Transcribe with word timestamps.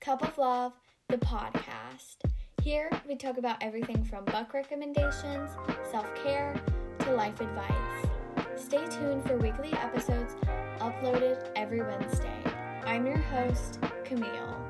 Cup 0.00 0.22
of 0.22 0.38
Love, 0.38 0.72
the 1.08 1.18
podcast. 1.18 2.18
Here 2.62 2.88
we 3.08 3.16
talk 3.16 3.36
about 3.36 3.60
everything 3.60 4.04
from 4.04 4.24
book 4.26 4.54
recommendations, 4.54 5.50
self 5.90 6.06
care, 6.14 6.54
to 7.00 7.12
life 7.12 7.40
advice. 7.40 8.06
Stay 8.54 8.86
tuned 8.88 9.24
for 9.24 9.36
weekly 9.38 9.72
episodes 9.72 10.36
uploaded 10.78 11.50
every 11.56 11.82
Wednesday. 11.82 12.42
I'm 12.86 13.06
your 13.06 13.18
host, 13.18 13.80
Camille. 14.04 14.68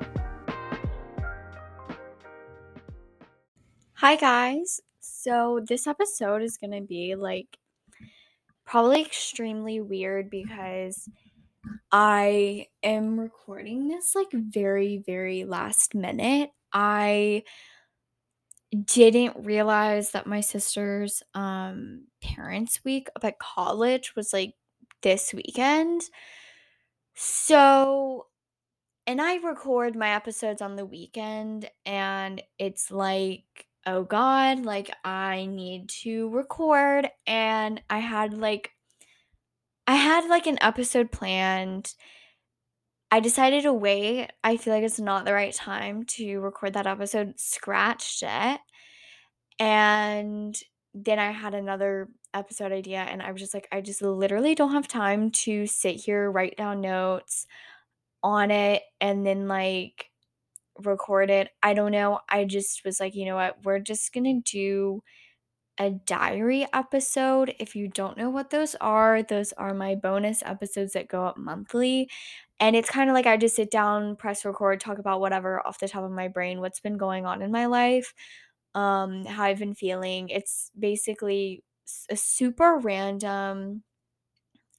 Hi, 3.95 4.17
guys. 4.17 4.81
So, 5.01 5.61
this 5.67 5.87
episode 5.87 6.41
is 6.41 6.57
going 6.57 6.73
to 6.73 6.87
be 6.87 7.17
like 7.17 7.59
probably 8.65 9.03
extremely 9.03 9.81
weird 9.81 10.31
because 10.31 11.07
I 11.93 12.67
am 12.83 13.19
recording 13.19 13.89
this 13.89 14.15
like 14.15 14.29
very, 14.33 14.99
very 14.99 15.45
last 15.45 15.95
minute. 15.95 16.51
I 16.73 17.45
didn't 18.85 19.45
realize 19.45 20.11
that 20.11 20.27
my 20.27 20.41
sister's 20.41 21.23
um 21.35 22.07
parents 22.23 22.85
week 22.85 23.09
up 23.17 23.25
at 23.25 23.39
college 23.39 24.15
was 24.15 24.33
like 24.33 24.55
this 25.03 25.33
weekend. 25.33 26.03
So 27.15 28.27
and 29.07 29.21
I 29.21 29.37
record 29.37 29.97
my 29.97 30.11
episodes 30.15 30.63
on 30.63 30.77
the 30.77 30.87
weekend 30.87 31.71
and 31.87 32.43
it's 32.59 32.91
like 32.91 33.45
oh 33.87 34.05
god, 34.05 34.65
like 34.67 34.91
I 35.05 35.47
need 35.47 35.89
to 36.03 36.29
record 36.31 37.09
and 37.27 37.83
I 37.89 37.99
had 38.01 38.35
like 38.35 38.71
I 39.89 39.95
had 39.95 40.29
like 40.29 40.47
an 40.47 40.59
episode 40.61 41.11
planned. 41.11 41.95
I 43.11 43.21
decided 43.21 43.63
to 43.63 43.73
wait. 43.73 44.29
I 44.45 44.59
feel 44.59 44.75
like 44.75 44.85
it's 44.85 45.01
not 45.01 45.25
the 45.25 45.33
right 45.33 45.55
time 45.55 46.05
to 46.17 46.41
record 46.41 46.75
that 46.75 46.87
episode. 46.87 47.41
Scratched 47.41 48.23
it. 48.23 48.61
And 49.59 50.55
then 50.93 51.19
I 51.19 51.31
had 51.31 51.55
another 51.55 52.11
episode 52.35 52.71
idea 52.71 52.99
and 52.99 53.23
I 53.23 53.33
was 53.33 53.41
just 53.41 53.55
like 53.55 53.67
I 53.73 53.81
just 53.81 54.03
literally 54.03 54.55
don't 54.55 54.73
have 54.73 54.87
time 54.87 55.31
to 55.31 55.67
sit 55.67 55.97
here 55.97 56.31
write 56.31 56.59
down 56.59 56.83
notes 56.83 57.47
on 58.23 58.51
it 58.51 58.83
and 59.01 59.25
then 59.25 59.49
like 59.49 60.11
record 60.85 61.31
it. 61.31 61.49
I 61.63 61.73
don't 61.73 61.93
know. 61.93 62.21
I 62.29 62.45
just 62.45 62.85
was 62.85 63.01
like, 63.01 63.15
you 63.15 63.25
know 63.25 63.37
what? 63.37 63.65
We're 63.65 63.79
just 63.79 64.13
going 64.13 64.25
to 64.25 64.53
do 64.53 65.03
a 65.79 65.91
diary 65.91 66.67
episode. 66.73 67.55
If 67.59 67.77
you 67.77 67.89
don't 67.89 68.17
know 68.17 68.31
what 68.31 68.51
those 68.51 68.75
are, 68.81 69.23
those 69.23 69.53
are 69.55 69.75
my 69.75 69.95
bonus 69.95 70.43
episodes 70.45 70.93
that 70.95 71.09
go 71.09 71.25
up 71.25 71.37
monthly. 71.37 72.11
And 72.61 72.75
it's 72.75 72.91
kind 72.91 73.09
of 73.09 73.15
like 73.15 73.27
I 73.27 73.37
just 73.37 73.57
sit 73.57 73.71
down, 73.71 74.17
press 74.17 74.45
record, 74.45 74.81
talk 74.81 74.99
about 74.99 75.21
whatever 75.21 75.65
off 75.67 75.79
the 75.79 75.89
top 75.89 76.05
of 76.05 76.11
my 76.11 76.29
brain, 76.29 76.61
what's 76.61 76.81
been 76.81 76.97
going 76.99 77.25
on 77.27 77.43
in 77.43 77.53
my 77.53 77.67
life, 77.67 78.15
um, 78.75 79.25
how 79.25 79.45
I've 79.45 79.59
been 79.61 79.75
feeling. 79.75 80.29
It's 80.29 80.71
basically 80.79 81.63
a 82.11 82.17
super 82.17 82.79
random 82.79 83.85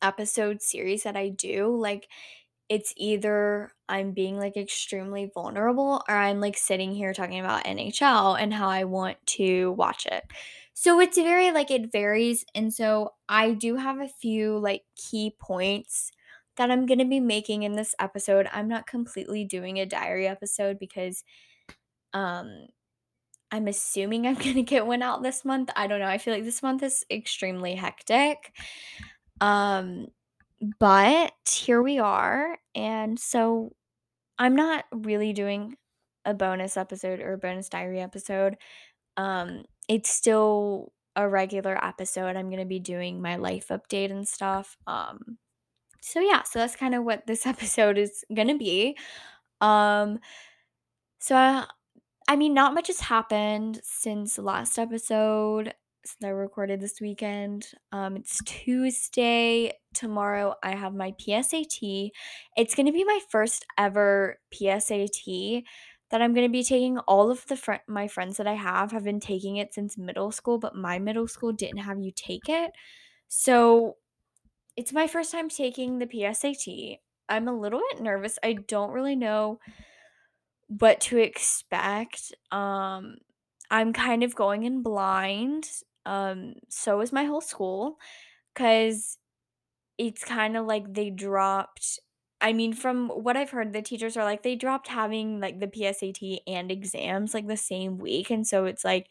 episode 0.02 0.62
series 0.62 1.04
that 1.04 1.16
I 1.18 1.30
do. 1.30 1.76
Like, 1.76 2.08
it's 2.70 2.94
either 2.98 3.72
I'm 3.90 4.12
being 4.12 4.38
like 4.38 4.56
extremely 4.56 5.32
vulnerable 5.34 6.04
or 6.08 6.16
I'm 6.16 6.40
like 6.40 6.58
sitting 6.58 6.94
here 6.94 7.14
talking 7.14 7.40
about 7.40 7.66
NHL 7.66 8.40
and 8.40 8.54
how 8.54 8.70
I 8.70 8.84
want 8.84 9.18
to 9.38 9.72
watch 9.72 10.06
it. 10.06 10.24
So 10.82 11.02
it's 11.02 11.18
very 11.18 11.52
like 11.52 11.72
it 11.72 11.92
varies. 11.92 12.46
And 12.56 12.74
so 12.74 13.12
I 13.28 13.52
do 13.52 13.76
have 13.76 14.00
a 14.00 14.08
few 14.08 14.58
like 14.58 14.84
key 14.96 15.36
points 15.38 16.10
that 16.56 16.72
I'm 16.72 16.86
going 16.86 17.00
to 17.00 17.06
be 17.06 17.20
making 17.20 17.64
in 17.64 17.74
this 17.74 17.94
episode. 18.00 18.48
I'm 18.54 18.70
not 18.70 18.88
completely 18.88 19.44
doing 19.44 19.78
a 19.78 19.86
diary 19.86 20.26
episode 20.26 20.80
because 20.80 21.26
um 22.14 22.68
I'm 23.52 23.68
assuming 23.68 24.26
I'm 24.26 24.36
going 24.46 24.56
to 24.56 24.62
get 24.62 24.88
one 24.88 25.02
out 25.02 25.22
this 25.22 25.44
month. 25.44 25.70
I 25.76 25.88
don't 25.88 26.00
know. 26.00 26.08
I 26.08 26.18
feel 26.18 26.34
like 26.34 26.46
this 26.46 26.64
month 26.64 26.82
is 26.82 27.04
extremely 27.12 27.76
hectic. 27.76 28.56
Um 29.42 30.08
but 30.80 31.34
here 31.46 31.84
we 31.84 32.00
are. 32.00 32.58
And 32.74 33.20
so 33.20 33.74
I'm 34.38 34.56
not 34.56 34.86
really 34.94 35.34
doing 35.34 35.76
a 36.24 36.34
bonus 36.34 36.78
episode 36.78 37.20
or 37.20 37.34
a 37.34 37.38
bonus 37.38 37.68
diary 37.68 38.00
episode. 38.00 38.56
Um, 39.18 39.66
it's 39.90 40.10
still 40.10 40.94
a 41.16 41.28
regular 41.28 41.84
episode. 41.84 42.38
I'm 42.38 42.50
going 42.50 42.62
to 42.62 42.66
be 42.66 42.80
doing 42.80 43.22
my 43.22 43.36
life 43.36 43.68
update 43.70 44.12
and 44.12 44.26
stuff. 44.26 44.78
Um, 44.88 45.38
so 46.00 46.22
yeah, 46.22 46.44
so 46.44 46.60
that's 46.60 46.78
kind 46.78 46.96
of 46.96 47.04
what 47.04 47.28
this 47.28 47.46
episode 47.46 47.98
is 47.98 48.24
going 48.34 48.48
to 48.48 48.58
be. 48.58 48.96
Um, 49.60 50.20
so 51.20 51.36
I, 51.36 51.66
I 52.30 52.38
mean, 52.38 52.54
not 52.54 52.74
much 52.74 52.88
has 52.88 53.02
happened 53.02 53.82
since 53.84 54.36
the 54.36 54.44
last 54.44 54.78
episode 54.78 55.74
since 56.06 56.24
I 56.24 56.30
recorded 56.30 56.80
this 56.80 57.02
weekend. 57.02 57.68
Um, 57.92 58.16
it's 58.16 58.42
Tuesday. 58.46 59.74
Tomorrow 59.94 60.56
I 60.64 60.76
have 60.76 60.94
my 60.94 61.12
PSAT. 61.12 62.12
It's 62.56 62.76
going 62.76 62.86
to 62.86 62.92
be 62.92 63.04
my 63.04 63.20
first 63.30 63.66
ever 63.78 64.40
PSAT 64.54 65.64
that 66.10 66.22
I'm 66.22 66.34
going 66.34 66.48
to 66.48 66.52
be 66.52 66.64
taking. 66.64 66.98
All 67.00 67.32
of 67.32 67.46
the 67.48 67.56
fr- 67.58 67.86
my 67.88 68.08
friends 68.08 68.38
that 68.38 68.48
I 68.48 68.54
have 68.56 68.92
have 68.92 69.04
been 69.04 69.20
taking 69.20 69.58
it 69.58 69.74
since 69.74 69.98
middle 69.98 70.32
school, 70.32 70.58
but 70.58 70.76
my 70.76 71.00
middle 71.00 71.28
school 71.28 71.52
didn't 71.52 71.80
have 71.80 72.00
you 72.00 72.12
take 72.12 72.50
it. 72.50 72.72
So 73.28 73.98
it's 74.76 74.94
my 74.94 75.08
first 75.08 75.32
time 75.32 75.50
taking 75.50 76.00
the 76.00 76.08
PSAT. 76.08 77.00
I'm 77.28 77.48
a 77.48 77.58
little 77.58 77.82
bit 77.92 78.02
nervous. 78.02 78.40
I 78.44 78.54
don't 78.54 78.92
really 78.92 79.16
know 79.16 79.60
what 80.68 81.02
to 81.02 81.18
expect. 81.18 82.34
Um, 82.52 83.18
I'm 83.72 83.94
kind 83.94 84.24
of 84.24 84.36
going 84.36 84.64
in 84.64 84.82
blind. 84.82 85.70
Um, 86.06 86.56
so 86.70 87.02
is 87.02 87.12
my 87.12 87.26
whole 87.26 87.42
school 87.42 87.98
because 88.54 89.18
it's 89.98 90.24
kind 90.24 90.58
of 90.58 90.66
like 90.66 90.94
they 90.94 91.10
dropped. 91.10 92.00
I 92.42 92.54
mean, 92.54 92.74
from 92.74 93.10
what 93.10 93.36
I've 93.38 93.50
heard, 93.50 93.74
the 93.74 93.82
teachers 93.82 94.16
are 94.16 94.24
like 94.24 94.44
they 94.44 94.56
dropped 94.56 94.88
having 94.88 95.40
like 95.42 95.60
the 95.60 95.68
PSAT 95.68 96.40
and 96.48 96.72
exams 96.72 97.34
like 97.34 97.48
the 97.48 97.58
same 97.58 97.98
week. 97.98 98.30
And 98.30 98.48
so 98.48 98.66
it's 98.66 98.86
like 98.86 99.08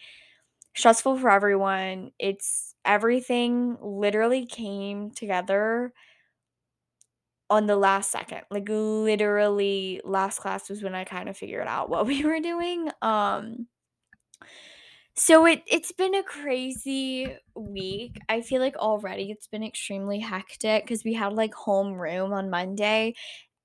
stressful 0.77 1.19
for 1.19 1.31
everyone. 1.31 2.13
It's 2.19 2.75
everything 2.85 3.79
literally 3.83 4.47
came 4.47 5.11
together 5.13 5.93
on 7.51 7.67
the 7.67 7.77
last 7.77 8.11
second. 8.11 8.43
Like 8.51 8.69
literally 8.69 10.01
last 10.05 10.41
class 10.41 10.69
was 10.69 10.83
when 10.83 10.95
I 10.95 11.05
kind 11.05 11.29
of 11.29 11.37
figured 11.37 11.67
out 11.67 11.89
what 11.89 12.07
we 12.07 12.25
were 12.25 12.41
doing. 12.41 12.91
Um 13.03 13.69
so 15.19 15.47
it 15.47 15.63
it's 15.67 15.93
been 15.93 16.15
a 16.15 16.23
crazy 16.23 17.37
week. 17.55 18.19
I 18.29 18.41
feel 18.43 18.61
like 18.61 18.77
already 18.77 19.31
it's 19.31 19.47
been 19.49 19.65
extremely 19.65 20.21
hectic 20.21 20.87
cuz 20.87 21.05
we 21.05 21.15
had 21.15 21.33
like 21.35 21.53
homeroom 21.55 22.33
on 22.33 22.51
Monday 22.51 23.15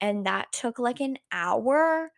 and 0.01 0.25
that 0.25 0.51
took 0.51 0.79
like 0.79 0.99
an 1.01 1.17
hour 1.31 2.11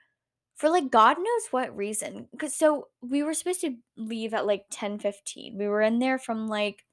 for 0.56 0.70
like 0.70 0.92
god 0.92 1.18
knows 1.20 1.48
what 1.52 1.76
reason. 1.78 2.30
Cuz 2.40 2.56
so 2.56 2.90
we 3.02 3.24
were 3.24 3.36
supposed 3.36 3.62
to 3.62 3.78
leave 3.98 4.34
at 4.34 4.48
like 4.48 4.66
10:15. 4.72 5.58
We 5.60 5.68
were 5.70 5.82
in 5.82 6.00
there 6.00 6.20
from 6.20 6.48
like 6.48 6.86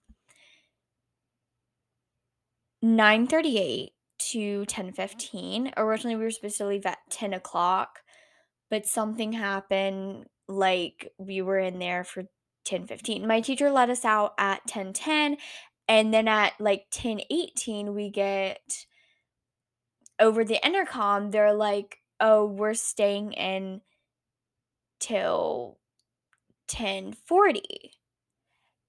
9:38 2.82 3.92
to 4.18 4.64
10:15. 4.66 5.72
Originally 5.76 6.16
we 6.16 6.24
were 6.24 6.30
supposed 6.30 6.58
to 6.58 6.66
leave 6.66 6.86
at 6.86 6.98
10 7.10 7.32
o'clock, 7.34 8.00
but 8.70 8.86
something 8.86 9.32
happened 9.32 10.26
like 10.48 11.12
we 11.18 11.42
were 11.42 11.58
in 11.58 11.78
there 11.78 12.04
for 12.04 12.24
10:15. 12.64 13.26
My 13.26 13.40
teacher 13.40 13.70
let 13.70 13.90
us 13.90 14.04
out 14.04 14.34
at 14.38 14.66
10:10 14.66 15.36
and 15.88 16.12
then 16.14 16.28
at 16.28 16.54
like 16.60 16.86
10:18 16.90 17.94
we 17.94 18.10
get 18.10 18.86
over 20.18 20.44
the 20.44 20.64
intercom 20.64 21.30
they're 21.30 21.54
like, 21.54 21.98
"Oh, 22.20 22.44
we're 22.46 22.74
staying 22.74 23.32
in 23.32 23.82
till 25.00 25.78
ten 26.68 27.12
10:40." 27.12 27.92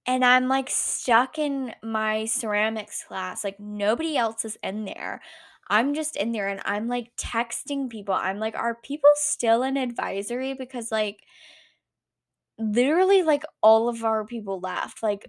And 0.06 0.24
I'm 0.24 0.48
like 0.48 0.70
stuck 0.70 1.38
in 1.38 1.74
my 1.82 2.26
ceramics 2.26 3.04
class. 3.04 3.44
Like 3.44 3.58
nobody 3.60 4.16
else 4.16 4.44
is 4.44 4.58
in 4.62 4.84
there. 4.84 5.22
I'm 5.68 5.94
just 5.94 6.16
in 6.16 6.32
there 6.32 6.48
and 6.48 6.60
I'm 6.64 6.88
like 6.88 7.14
texting 7.16 7.88
people. 7.90 8.14
I'm 8.14 8.38
like, 8.38 8.54
are 8.56 8.74
people 8.74 9.10
still 9.14 9.62
in 9.62 9.76
advisory? 9.76 10.54
Because 10.54 10.92
like 10.92 11.20
literally 12.58 13.22
like 13.22 13.44
all 13.62 13.88
of 13.88 14.04
our 14.04 14.24
people 14.24 14.60
left. 14.60 15.02
Like, 15.02 15.26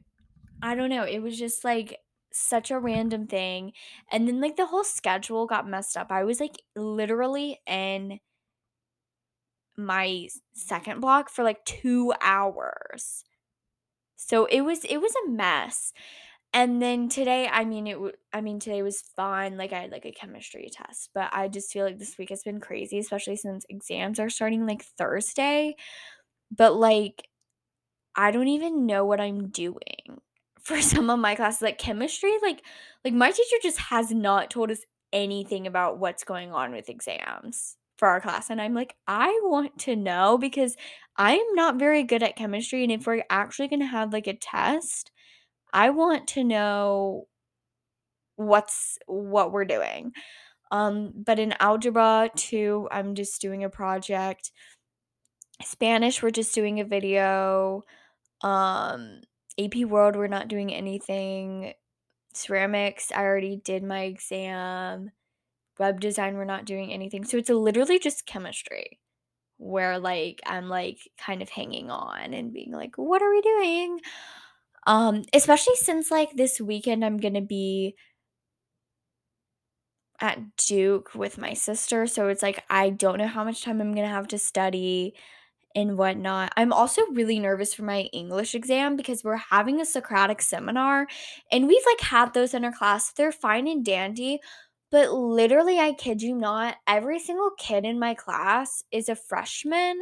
I 0.61 0.75
don't 0.75 0.89
know. 0.89 1.03
It 1.03 1.19
was 1.19 1.37
just 1.39 1.63
like 1.63 1.99
such 2.33 2.71
a 2.71 2.79
random 2.79 3.27
thing. 3.27 3.73
And 4.11 4.27
then 4.27 4.41
like 4.41 4.57
the 4.57 4.67
whole 4.67 4.83
schedule 4.83 5.47
got 5.47 5.67
messed 5.69 5.97
up. 5.97 6.11
I 6.11 6.23
was 6.23 6.39
like 6.39 6.61
literally 6.75 7.61
in 7.67 8.19
my 9.77 10.27
second 10.53 11.01
block 11.01 11.29
for 11.29 11.43
like 11.43 11.63
two 11.65 12.13
hours. 12.21 13.23
So 14.15 14.45
it 14.45 14.61
was 14.61 14.85
it 14.85 14.99
was 14.99 15.13
a 15.27 15.29
mess. 15.29 15.93
And 16.55 16.81
then 16.81 17.09
today, 17.09 17.49
I 17.51 17.65
mean, 17.65 17.87
it 17.87 17.95
w 17.95 18.13
I 18.33 18.41
mean, 18.41 18.59
today 18.61 18.83
was 18.83 19.01
fun, 19.17 19.57
like, 19.57 19.73
I 19.73 19.81
had, 19.83 19.91
like, 19.91 20.05
a 20.07 20.13
chemistry 20.13 20.69
test, 20.73 21.11
but 21.15 21.29
I 21.33 21.49
just 21.49 21.71
feel 21.73 21.85
like 21.85 21.99
this 21.99 22.17
week 22.19 22.31
has 22.31 22.43
been 22.43 22.61
crazy, 22.61 22.99
especially 22.99 23.37
since 23.37 23.65
exams 23.69 24.19
are 24.19 24.29
starting, 24.31 24.67
like, 24.67 24.83
Thursday, 24.83 25.75
but, 26.55 26.75
like, 26.75 27.27
I 28.15 28.31
don't 28.31 28.47
even 28.49 28.85
know 28.85 29.05
what 29.05 29.21
I'm 29.21 29.49
doing 29.49 30.21
for 30.61 30.81
some 30.81 31.09
of 31.09 31.19
my 31.19 31.35
classes, 31.35 31.61
like, 31.61 31.77
chemistry, 31.77 32.33
like 32.41 32.63
like, 33.05 33.13
my 33.13 33.31
teacher 33.31 33.57
just 33.63 33.79
has 33.79 34.11
not 34.11 34.49
told 34.51 34.71
us 34.71 34.81
anything 35.13 35.67
about 35.67 35.99
what's 35.99 36.23
going 36.23 36.51
on 36.53 36.71
with 36.73 36.89
exams 36.89 37.77
for 37.97 38.07
our 38.09 38.19
class, 38.21 38.49
and 38.49 38.61
I'm 38.61 38.73
like, 38.73 38.95
"I 39.07 39.27
want 39.43 39.77
to 39.81 39.95
know 39.95 40.37
because 40.37 40.75
I'm 41.17 41.45
not 41.53 41.77
very 41.77 42.03
good 42.03 42.23
at 42.23 42.35
chemistry, 42.37 42.83
and 42.83 42.91
if 42.91 43.07
we're 43.07 43.23
actually 43.29 43.67
gonna 43.69 43.85
have, 43.87 44.13
like, 44.13 44.27
a 44.27 44.33
test, 44.35 45.11
I 45.75 45.91
want 45.91 46.27
to 46.29 46.43
know 46.45 47.27
what's 48.35 48.97
what 49.07 49.51
we're 49.51 49.65
doing." 49.65 50.13
Um, 50.71 51.13
but 51.15 51.39
in 51.39 51.53
Algebra 51.59 52.29
2, 52.35 52.89
I'm 52.91 53.15
just 53.15 53.41
doing 53.41 53.63
a 53.63 53.69
project. 53.69 54.51
Spanish, 55.63 56.21
we're 56.21 56.31
just 56.31 56.53
doing 56.53 56.79
a 56.79 56.85
video. 56.85 57.83
Um, 58.41 59.21
AP 59.59 59.85
World, 59.85 60.15
we're 60.15 60.27
not 60.27 60.47
doing 60.49 60.73
anything. 60.73 61.73
Ceramics, 62.33 63.11
I 63.13 63.23
already 63.23 63.57
did 63.57 63.83
my 63.83 64.01
exam. 64.03 65.11
Web 65.79 66.01
design, 66.01 66.35
we're 66.35 66.45
not 66.45 66.65
doing 66.65 66.93
anything. 66.93 67.25
So 67.25 67.37
it's 67.37 67.49
literally 67.49 67.99
just 67.99 68.25
chemistry 68.27 68.99
where, 69.57 69.99
like, 69.99 70.41
I'm, 70.45 70.69
like, 70.69 70.99
kind 71.17 71.41
of 71.41 71.49
hanging 71.49 71.91
on 71.91 72.33
and 72.33 72.53
being 72.53 72.71
like, 72.73 72.97
"What 72.97 73.21
are 73.23 73.31
we 73.31 73.41
doing?" 73.41 74.01
Um, 74.85 75.23
especially 75.33 75.75
since, 75.77 76.11
like, 76.11 76.35
this 76.35 76.61
weekend 76.61 77.03
I'm 77.03 77.17
gonna 77.17 77.41
be 77.41 77.95
at 80.21 80.39
Duke 80.57 81.13
with 81.13 81.37
my 81.37 81.53
sister, 81.53 82.07
so 82.07 82.29
it's 82.29 82.41
like 82.41 82.63
I 82.69 82.89
don't 82.89 83.17
know 83.17 83.27
how 83.27 83.43
much 83.43 83.63
time 83.63 83.81
I'm 83.81 83.93
gonna 83.93 84.07
have 84.07 84.27
to 84.29 84.37
study 84.39 85.13
and 85.75 85.97
whatnot. 85.97 86.53
I'm 86.57 86.73
also 86.73 87.03
really 87.13 87.39
nervous 87.39 87.73
for 87.73 87.83
my 87.83 88.01
English 88.13 88.55
exam 88.55 88.95
because 88.97 89.23
we're 89.23 89.37
having 89.37 89.81
a 89.81 89.85
Socratic 89.85 90.41
seminar 90.41 91.07
and 91.51 91.67
we've 91.67 91.83
like 91.87 92.01
had 92.01 92.33
those 92.33 92.53
in 92.53 92.65
our 92.65 92.73
class. 92.73 93.11
They're 93.13 93.31
fine 93.33 93.67
and 93.67 93.85
dandy, 93.85 94.39
but 94.91 95.11
literally, 95.13 95.79
I 95.79 95.93
kid 95.93 96.21
you 96.21 96.35
not, 96.35 96.77
every 96.87 97.19
single 97.19 97.51
kid 97.59 97.85
in 97.85 97.99
my 97.99 98.13
class 98.15 98.83
is 98.91 99.09
a 99.09 99.15
freshman. 99.15 100.01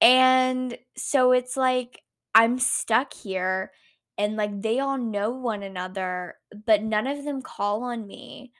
And 0.00 0.78
so 0.96 1.32
it's 1.32 1.56
like 1.56 2.00
I'm 2.34 2.58
stuck 2.58 3.12
here 3.14 3.72
and 4.18 4.36
like 4.36 4.62
they 4.62 4.80
all 4.80 4.98
know 4.98 5.30
one 5.30 5.62
another, 5.62 6.36
but 6.66 6.82
none 6.82 7.06
of 7.06 7.24
them 7.24 7.42
call 7.42 7.84
on 7.84 8.06
me 8.06 8.52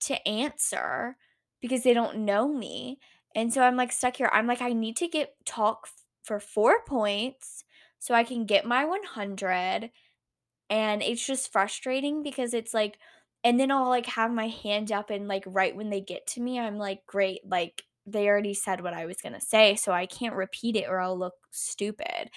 to 0.00 0.28
answer 0.28 1.16
because 1.60 1.82
they 1.82 1.94
don't 1.94 2.18
know 2.18 2.48
me. 2.48 2.98
And 3.34 3.52
so 3.52 3.62
I'm 3.62 3.76
like 3.76 3.92
stuck 3.92 4.16
here. 4.16 4.30
I'm 4.32 4.46
like, 4.46 4.60
I 4.62 4.72
need 4.72 4.96
to 4.98 5.08
get 5.08 5.34
talk 5.44 5.82
f- 5.86 5.94
for 6.22 6.40
four 6.40 6.84
points 6.86 7.64
so 7.98 8.14
I 8.14 8.24
can 8.24 8.46
get 8.46 8.64
my 8.66 8.84
100. 8.84 9.90
And 10.70 11.02
it's 11.02 11.24
just 11.24 11.52
frustrating 11.52 12.22
because 12.22 12.54
it's 12.54 12.74
like, 12.74 12.98
and 13.42 13.60
then 13.60 13.70
I'll 13.70 13.88
like 13.88 14.06
have 14.06 14.30
my 14.32 14.48
hand 14.48 14.90
up 14.92 15.10
and 15.10 15.28
like 15.28 15.44
right 15.46 15.76
when 15.76 15.90
they 15.90 16.00
get 16.00 16.26
to 16.28 16.40
me, 16.40 16.58
I'm 16.58 16.78
like, 16.78 17.04
great, 17.06 17.40
like 17.48 17.82
they 18.06 18.28
already 18.28 18.54
said 18.54 18.82
what 18.82 18.94
I 18.94 19.06
was 19.06 19.18
going 19.18 19.34
to 19.34 19.40
say. 19.40 19.76
So 19.76 19.92
I 19.92 20.06
can't 20.06 20.34
repeat 20.34 20.76
it 20.76 20.86
or 20.88 21.00
I'll 21.00 21.18
look 21.18 21.34
stupid. 21.50 22.30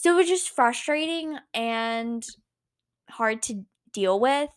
So 0.00 0.12
it 0.14 0.16
was 0.16 0.28
just 0.28 0.50
frustrating 0.50 1.36
and 1.52 2.26
hard 3.10 3.42
to 3.44 3.64
deal 3.92 4.20
with. 4.20 4.50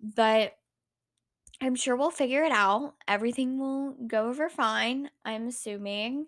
But 0.00 0.54
I'm 1.60 1.74
sure 1.74 1.96
we'll 1.96 2.10
figure 2.10 2.42
it 2.44 2.52
out. 2.52 2.94
Everything 3.08 3.58
will 3.58 3.92
go 4.06 4.28
over 4.28 4.48
fine, 4.48 5.10
I'm 5.24 5.48
assuming. 5.48 6.26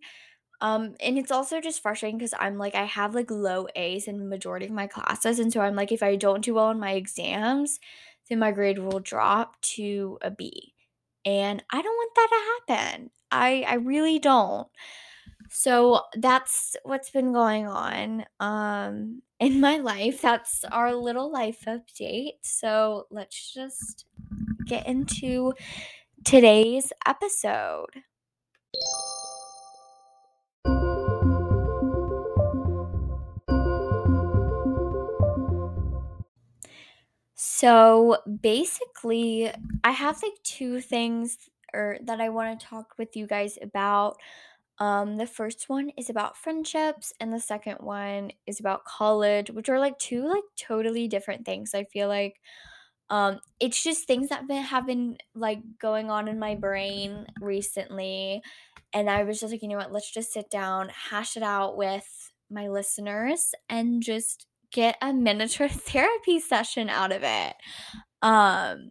Um, 0.60 0.94
and 1.00 1.19
it's 1.19 1.32
also 1.32 1.60
just 1.60 1.82
frustrating 1.82 2.19
because 2.19 2.34
I'm 2.38 2.58
like, 2.58 2.75
I 2.75 2.84
have 2.84 3.14
like 3.14 3.31
low 3.31 3.69
A's 3.76 4.08
in 4.08 4.19
the 4.19 4.26
majority 4.26 4.66
of 4.66 4.72
my 4.72 4.87
classes. 4.87 5.38
And 5.38 5.52
so 5.52 5.60
I'm 5.60 5.76
like, 5.76 5.92
if 5.92 6.02
I 6.02 6.16
don't 6.16 6.44
do 6.44 6.54
well 6.54 6.70
in 6.70 6.81
my 6.81 6.92
exams, 6.92 7.81
then 8.31 8.38
my 8.40 8.52
grade 8.52 8.78
will 8.78 9.00
drop 9.00 9.60
to 9.62 10.19
a 10.22 10.31
B. 10.31 10.75
And 11.25 11.64
I 11.70 11.82
don't 11.82 11.96
want 11.96 12.12
that 12.16 12.28
to 12.69 12.76
happen. 12.76 13.10
I 13.31 13.64
I 13.69 13.75
really 13.76 14.19
don't. 14.19 14.69
So 15.50 16.02
that's 16.14 16.76
what's 16.82 17.10
been 17.10 17.32
going 17.32 17.66
on 17.66 18.25
um 18.40 19.22
in 19.40 19.60
my 19.60 19.78
life. 19.78 20.22
That's 20.22 20.64
our 20.64 20.94
little 20.94 21.31
life 21.31 21.64
update. 21.66 22.38
So 22.43 23.06
let's 23.10 23.52
just 23.52 24.06
get 24.66 24.87
into 24.87 25.52
today's 26.25 26.93
episode. 27.06 27.90
So 37.34 38.19
basically, 38.40 39.50
I 39.84 39.90
have 39.90 40.22
like 40.22 40.42
two 40.42 40.81
things 40.81 41.38
or 41.75 41.99
that 42.04 42.20
I 42.20 42.31
want 42.31 42.58
to 42.58 42.66
talk 42.66 42.94
with 42.99 43.16
you 43.16 43.26
guys 43.26 43.58
about. 43.60 44.16
Um, 44.78 45.17
the 45.17 45.26
first 45.26 45.69
one 45.69 45.90
is 45.96 46.11
about 46.11 46.37
friendships, 46.37 47.12
and 47.20 47.32
the 47.32 47.40
second 47.40 47.78
one 47.81 48.32
is 48.46 48.61
about 48.61 48.84
college, 48.84 49.50
which 49.50 49.69
are 49.69 49.81
like 49.81 49.99
two 49.99 50.28
like 50.28 50.44
totally 50.56 51.08
different 51.08 51.46
things. 51.46 51.75
I 51.75 51.84
feel 51.84 52.08
like 52.08 52.40
um, 53.08 53.40
it's 53.61 53.82
just 53.82 54.06
things 54.06 54.28
that 54.31 54.49
been, 54.49 54.62
have 54.62 54.87
been 54.87 55.17
like 55.34 55.61
going 55.81 56.11
on 56.11 56.28
in 56.28 56.38
my 56.38 56.55
brain 56.56 57.26
recently, 57.40 58.43
and 58.93 59.08
I 59.08 59.25
was 59.25 59.40
just 59.40 59.52
like, 59.52 59.62
you 59.62 59.69
know 59.69 59.76
what? 59.76 59.93
Let's 59.93 60.12
just 60.12 60.32
sit 60.32 60.50
down, 60.50 60.90
hash 60.90 61.37
it 61.37 61.43
out 61.43 61.76
with 61.76 62.32
my 62.50 62.69
listeners, 62.69 63.55
and 63.69 64.02
just 64.02 64.46
get 64.73 64.96
a 65.00 65.12
miniature 65.12 65.69
therapy 65.70 66.40
session 66.40 66.90
out 66.90 67.12
of 67.12 67.23
it. 67.23 67.55
Um, 68.23 68.90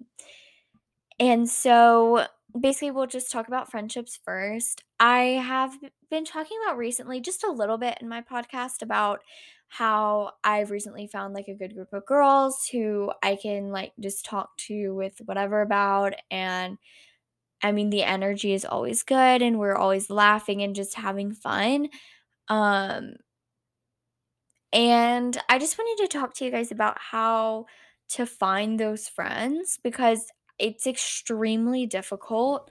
and 1.20 1.50
so 1.50 2.26
basically, 2.60 2.92
we'll 2.92 3.08
just 3.08 3.32
talk 3.32 3.48
about 3.48 3.70
friendships 3.72 4.20
first. 4.24 4.84
I 5.00 5.20
have 5.44 5.78
been 6.10 6.26
talking 6.26 6.58
about 6.64 6.78
recently, 6.78 7.20
just 7.22 7.44
a 7.44 7.52
little 7.52 7.78
bit 7.78 7.98
in 8.02 8.10
my 8.10 8.22
podcast, 8.22 8.82
about 8.82 9.22
how 9.68 10.32
I've 10.44 10.72
recently 10.72 11.08
found 11.08 11.34
like 11.34 11.48
a 11.48 11.56
good 11.56 11.74
group 11.76 11.92
of 11.94 12.06
girls 12.06 12.68
who 12.72 13.12
I 13.24 13.36
can 13.36 13.72
like 13.72 13.94
just 14.00 14.26
talk 14.26 14.56
to 14.68 14.94
with 14.94 15.20
whatever 15.26 15.62
about. 15.62 16.14
And 16.32 16.78
I 17.64 17.72
mean, 17.72 17.90
the 17.90 18.04
energy 18.04 18.54
is 18.54 18.66
always 18.66 19.04
good 19.04 19.42
and 19.42 19.60
we're 19.60 19.76
always 19.76 20.10
laughing 20.10 20.62
and 20.64 20.76
just 20.76 20.96
having 20.96 21.34
fun. 21.34 21.90
Um, 22.50 23.16
and 24.74 25.38
I 25.50 25.58
just 25.58 25.78
wanted 25.78 26.04
to 26.04 26.18
talk 26.18 26.34
to 26.36 26.46
you 26.46 26.52
guys 26.52 26.72
about 26.72 26.98
how 27.00 27.66
to 28.10 28.26
find 28.26 28.80
those 28.80 29.08
friends 29.08 29.80
because 29.84 30.28
it's 30.60 30.88
extremely 30.88 31.86
difficult 31.86 32.70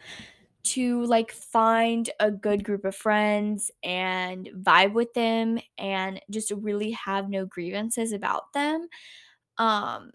to 0.64 1.04
like 1.04 1.32
find 1.32 2.10
a 2.20 2.30
good 2.30 2.64
group 2.64 2.84
of 2.84 2.96
friends 2.96 3.70
and 3.82 4.48
vibe 4.56 4.94
with 4.94 5.12
them 5.14 5.58
and 5.78 6.20
just 6.30 6.52
really 6.52 6.92
have 6.92 7.28
no 7.30 7.46
grievances 7.46 8.12
about 8.12 8.52
them. 8.54 8.88
Um 9.58 10.12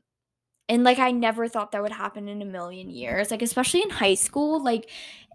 and 0.68 0.84
like 0.84 1.00
I 1.00 1.12
never 1.12 1.48
thought 1.48 1.72
that 1.72 1.82
would 1.82 1.92
happen 1.92 2.28
in 2.28 2.42
a 2.42 2.46
million 2.46 2.90
years. 2.90 3.32
Like 3.32 3.42
especially 3.42 3.82
in 3.82 3.90
high 3.90 4.14
school, 4.16 4.64
like 4.64 4.90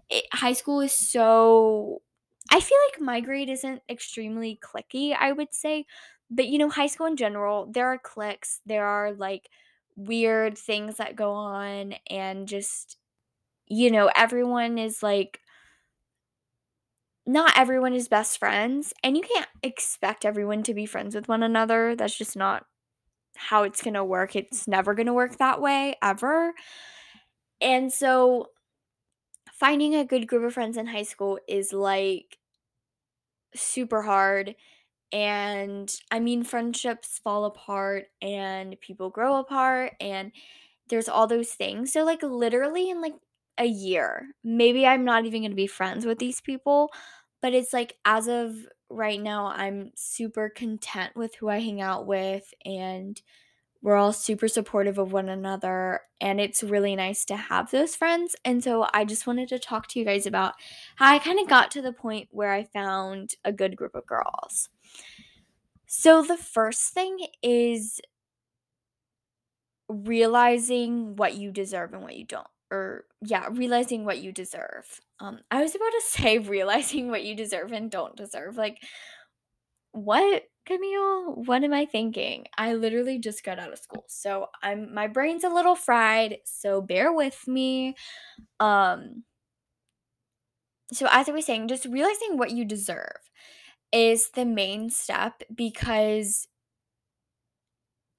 it, 0.09 0.25
high 0.33 0.53
school 0.53 0.81
is 0.81 0.93
so 0.93 2.01
I 2.51 2.59
feel 2.59 2.77
like 2.91 3.01
my 3.01 3.21
grade 3.21 3.49
isn't 3.49 3.81
extremely 3.89 4.59
cliquey, 4.63 5.15
I 5.17 5.31
would 5.33 5.53
say. 5.53 5.85
But 6.29 6.47
you 6.47 6.57
know, 6.57 6.69
high 6.69 6.87
school 6.87 7.07
in 7.07 7.17
general, 7.17 7.67
there 7.71 7.87
are 7.87 7.97
cliques, 7.99 8.61
there 8.65 8.85
are 8.85 9.13
like 9.13 9.49
weird 9.95 10.57
things 10.57 10.97
that 10.97 11.15
go 11.15 11.31
on 11.31 11.95
and 12.09 12.47
just 12.47 12.97
you 13.67 13.91
know, 13.91 14.11
everyone 14.15 14.77
is 14.77 15.03
like 15.03 15.39
not 17.25 17.57
everyone 17.57 17.93
is 17.93 18.07
best 18.07 18.37
friends 18.37 18.93
and 19.03 19.17
you 19.17 19.23
can't 19.23 19.47
expect 19.63 20.25
everyone 20.25 20.61
to 20.63 20.73
be 20.73 20.85
friends 20.85 21.15
with 21.15 21.27
one 21.27 21.41
another. 21.41 21.95
That's 21.95 22.15
just 22.17 22.37
not 22.37 22.65
how 23.35 23.63
it's 23.63 23.81
going 23.81 23.95
to 23.95 24.03
work. 24.03 24.35
It's 24.35 24.67
never 24.67 24.93
going 24.93 25.07
to 25.07 25.13
work 25.13 25.37
that 25.37 25.61
way 25.61 25.95
ever. 26.01 26.53
And 27.61 27.91
so 27.91 28.49
finding 29.51 29.95
a 29.95 30.05
good 30.05 30.27
group 30.27 30.43
of 30.43 30.53
friends 30.53 30.77
in 30.77 30.87
high 30.87 31.03
school 31.03 31.39
is 31.47 31.73
like 31.73 32.37
super 33.55 34.01
hard. 34.03 34.55
And 35.15 35.91
I 36.11 36.19
mean, 36.19 36.43
friendships 36.43 37.19
fall 37.23 37.45
apart 37.45 38.07
and 38.21 38.79
people 38.81 39.09
grow 39.09 39.37
apart, 39.37 39.93
and 40.01 40.33
there's 40.89 41.09
all 41.09 41.27
those 41.27 41.51
things. 41.51 41.93
So, 41.93 42.03
like, 42.05 42.23
literally 42.23 42.89
in 42.91 43.01
like 43.01 43.15
a 43.57 43.65
year, 43.65 44.27
maybe 44.43 44.85
I'm 44.87 45.05
not 45.05 45.25
even 45.25 45.43
gonna 45.43 45.55
be 45.55 45.67
friends 45.67 46.05
with 46.05 46.19
these 46.19 46.41
people, 46.41 46.91
but 47.41 47.53
it's 47.53 47.73
like 47.73 47.97
as 48.05 48.27
of 48.27 48.55
right 48.89 49.21
now, 49.21 49.47
I'm 49.47 49.91
super 49.95 50.49
content 50.49 51.15
with 51.15 51.35
who 51.35 51.49
I 51.49 51.59
hang 51.59 51.81
out 51.81 52.07
with 52.07 52.53
and 52.65 53.21
we're 53.81 53.95
all 53.95 54.13
super 54.13 54.47
supportive 54.47 54.97
of 54.97 55.13
one 55.13 55.29
another, 55.29 56.01
and 56.21 56.41
it's 56.41 56.63
really 56.63 56.95
nice 56.95 57.23
to 57.25 57.35
have 57.37 57.71
those 57.71 57.95
friends. 57.95 58.35
And 58.45 58.63
so 58.63 58.87
I 58.93 59.05
just 59.05 59.27
wanted 59.27 59.49
to 59.49 59.59
talk 59.59 59.87
to 59.89 59.99
you 59.99 60.05
guys 60.05 60.25
about 60.25 60.55
how 60.95 61.13
I 61.13 61.19
kind 61.19 61.39
of 61.39 61.47
got 61.47 61.71
to 61.71 61.81
the 61.83 61.93
point 61.93 62.29
where 62.31 62.51
I 62.51 62.63
found 62.65 63.35
a 63.45 63.53
good 63.53 63.75
group 63.77 63.95
of 63.95 64.05
girls. 64.07 64.69
So 65.87 66.21
the 66.23 66.37
first 66.37 66.93
thing 66.93 67.17
is 67.41 68.01
realizing 69.87 71.15
what 71.15 71.35
you 71.35 71.51
deserve 71.51 71.93
and 71.93 72.03
what 72.03 72.15
you 72.15 72.25
don't. 72.25 72.47
Or 72.71 73.05
yeah, 73.21 73.47
realizing 73.51 74.05
what 74.05 74.19
you 74.19 74.31
deserve. 74.31 74.99
Um, 75.19 75.39
I 75.51 75.61
was 75.61 75.75
about 75.75 75.91
to 75.91 76.01
say 76.05 76.39
realizing 76.39 77.09
what 77.09 77.23
you 77.23 77.35
deserve 77.35 77.71
and 77.71 77.91
don't 77.91 78.15
deserve. 78.15 78.57
Like, 78.57 78.79
what, 79.91 80.43
Camille? 80.65 81.35
What 81.45 81.63
am 81.63 81.73
I 81.73 81.85
thinking? 81.85 82.45
I 82.57 82.73
literally 82.73 83.19
just 83.19 83.43
got 83.43 83.59
out 83.59 83.71
of 83.71 83.79
school, 83.79 84.03
so 84.07 84.47
I'm 84.63 84.93
my 84.93 85.07
brain's 85.07 85.43
a 85.43 85.49
little 85.49 85.75
fried. 85.75 86.37
So 86.45 86.81
bear 86.81 87.13
with 87.13 87.47
me. 87.47 87.95
Um. 88.59 89.23
So 90.93 91.07
as 91.11 91.27
I 91.29 91.31
was 91.31 91.45
saying, 91.45 91.67
just 91.67 91.85
realizing 91.85 92.37
what 92.37 92.51
you 92.51 92.65
deserve 92.65 93.29
is 93.91 94.31
the 94.31 94.45
main 94.45 94.89
step 94.89 95.43
because 95.53 96.47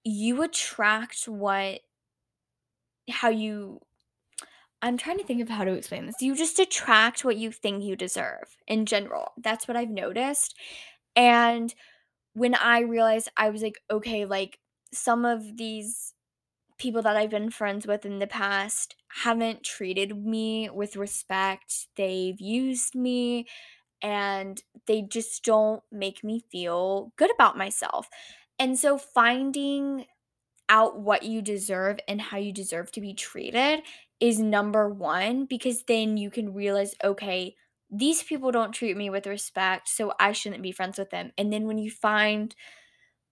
you 0.05 0.43
attract 0.43 1.27
what 1.29 1.81
how 3.11 3.29
you 3.29 3.81
I'm 4.83 4.97
trying 4.99 5.19
to 5.19 5.25
think 5.25 5.41
of 5.41 5.49
how 5.49 5.65
to 5.65 5.73
explain 5.73 6.07
this. 6.07 6.21
You 6.21 6.37
just 6.37 6.59
attract 6.59 7.25
what 7.25 7.37
you 7.37 7.51
think 7.51 7.83
you 7.83 7.97
deserve 7.97 8.57
in 8.67 8.85
general. 8.87 9.33
That's 9.39 9.67
what 9.67 9.77
I've 9.77 9.91
noticed. 9.91 10.55
And 11.17 11.75
when 12.35 12.55
I 12.55 12.81
realized 12.81 13.31
I 13.37 13.51
was 13.51 13.63
like, 13.63 13.81
okay, 13.91 14.27
like 14.27 14.59
some 14.93 15.25
of 15.25 15.57
these 15.57 16.15
people 16.79 17.03
that 17.03 17.17
I've 17.17 17.31
been 17.31 17.51
friends 17.51 17.87
with 17.87 18.07
in 18.07 18.19
the 18.19 18.27
past 18.27 18.97
haven't 19.09 19.65
treated 19.65 20.17
me 20.25 20.71
with 20.71 20.97
respect. 20.97 21.89
They've 21.97 22.41
used 22.41 22.95
me 22.95 23.47
and 24.03 24.63
they 24.87 25.03
just 25.03 25.45
don't 25.45 25.83
make 25.91 26.23
me 26.23 26.45
feel 26.51 27.13
good 27.17 27.31
about 27.35 27.59
myself. 27.59 28.09
And 28.59 28.79
so 28.79 28.99
finding 28.99 30.07
out 30.69 30.99
what 30.99 31.23
you 31.23 31.43
deserve 31.43 31.99
and 32.09 32.21
how 32.21 32.39
you 32.39 32.53
deserve 32.53 32.91
to 32.93 33.01
be 33.01 33.15
treated 33.15 33.83
is 34.21 34.39
number 34.39 34.89
one 34.89 35.45
because 35.45 35.85
then 35.85 36.17
you 36.17 36.31
can 36.31 36.55
realize, 36.55 36.95
okay, 37.05 37.55
these 37.91 38.23
people 38.23 38.51
don't 38.51 38.73
treat 38.73 38.97
me 38.97 39.11
with 39.11 39.27
respect, 39.27 39.89
so 39.89 40.13
I 40.19 40.33
shouldn't 40.33 40.63
be 40.63 40.73
friends 40.73 40.99
with 40.99 41.11
them. 41.11 41.33
And 41.39 41.53
then 41.53 41.67
when 41.67 41.79
you 41.79 41.91
find 41.91 42.55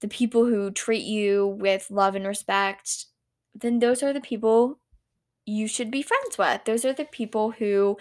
the 0.00 0.08
people 0.08 0.44
who 0.44 0.70
treat 0.70 1.04
you 1.04 1.56
with 1.58 1.90
love 1.90 2.14
and 2.14 2.26
respect, 2.26 3.06
then 3.54 3.78
those 3.78 4.02
are 4.02 4.12
the 4.12 4.20
people 4.20 4.78
you 5.46 5.66
should 5.66 5.90
be 5.90 6.02
friends 6.02 6.38
with. 6.38 6.64
Those 6.64 6.84
are 6.84 6.92
the 6.92 7.04
people 7.04 7.50
who 7.52 7.96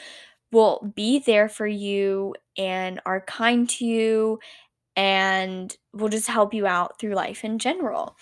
will 0.51 0.91
be 0.96 1.20
there 1.20 1.50
for 1.50 1.67
you 1.67 2.36
and 2.57 3.00
are 3.05 3.22
kind 3.22 3.69
to 3.69 3.86
you 3.86 4.39
and 4.95 5.75
will 5.93 6.10
just 6.10 6.27
help 6.27 6.53
you 6.53 6.67
out 6.67 7.00
through 7.00 7.15
life 7.15 7.43
in 7.43 7.60
general. 7.60 8.17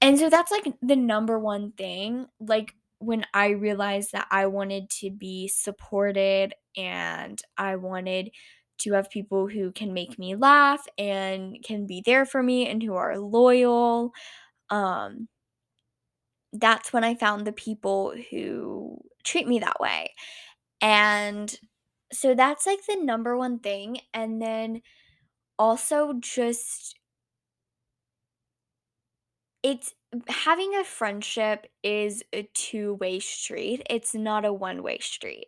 And 0.00 0.18
so 0.18 0.28
that's 0.30 0.50
like 0.50 0.66
the 0.82 0.96
number 0.96 1.38
one 1.38 1.72
thing. 1.72 2.26
Like 2.40 2.74
when 2.98 3.24
I 3.34 3.48
realized 3.50 4.12
that 4.12 4.26
I 4.30 4.46
wanted 4.46 4.90
to 5.00 5.10
be 5.10 5.48
supported 5.48 6.54
and 6.76 7.40
I 7.56 7.76
wanted 7.76 8.30
to 8.78 8.92
have 8.92 9.10
people 9.10 9.48
who 9.48 9.72
can 9.72 9.94
make 9.94 10.18
me 10.18 10.36
laugh 10.36 10.86
and 10.98 11.56
can 11.64 11.86
be 11.86 12.02
there 12.04 12.26
for 12.26 12.42
me 12.42 12.68
and 12.68 12.82
who 12.82 12.94
are 12.94 13.18
loyal. 13.18 14.12
Um 14.70 15.28
that's 16.52 16.92
when 16.92 17.04
I 17.04 17.14
found 17.14 17.46
the 17.46 17.52
people 17.52 18.14
who 18.30 18.98
treat 19.24 19.46
me 19.46 19.58
that 19.60 19.80
way. 19.80 20.14
And 20.80 21.54
so 22.12 22.34
that's 22.34 22.66
like 22.66 22.86
the 22.86 22.96
number 22.96 23.36
one 23.36 23.58
thing 23.58 23.98
and 24.14 24.40
then 24.40 24.82
also 25.58 26.14
just 26.20 26.96
it's 29.62 29.94
having 30.28 30.74
a 30.74 30.84
friendship 30.84 31.66
is 31.82 32.22
a 32.32 32.48
two-way 32.54 33.18
street. 33.18 33.82
It's 33.90 34.14
not 34.14 34.44
a 34.44 34.52
one-way 34.52 34.98
street. 34.98 35.46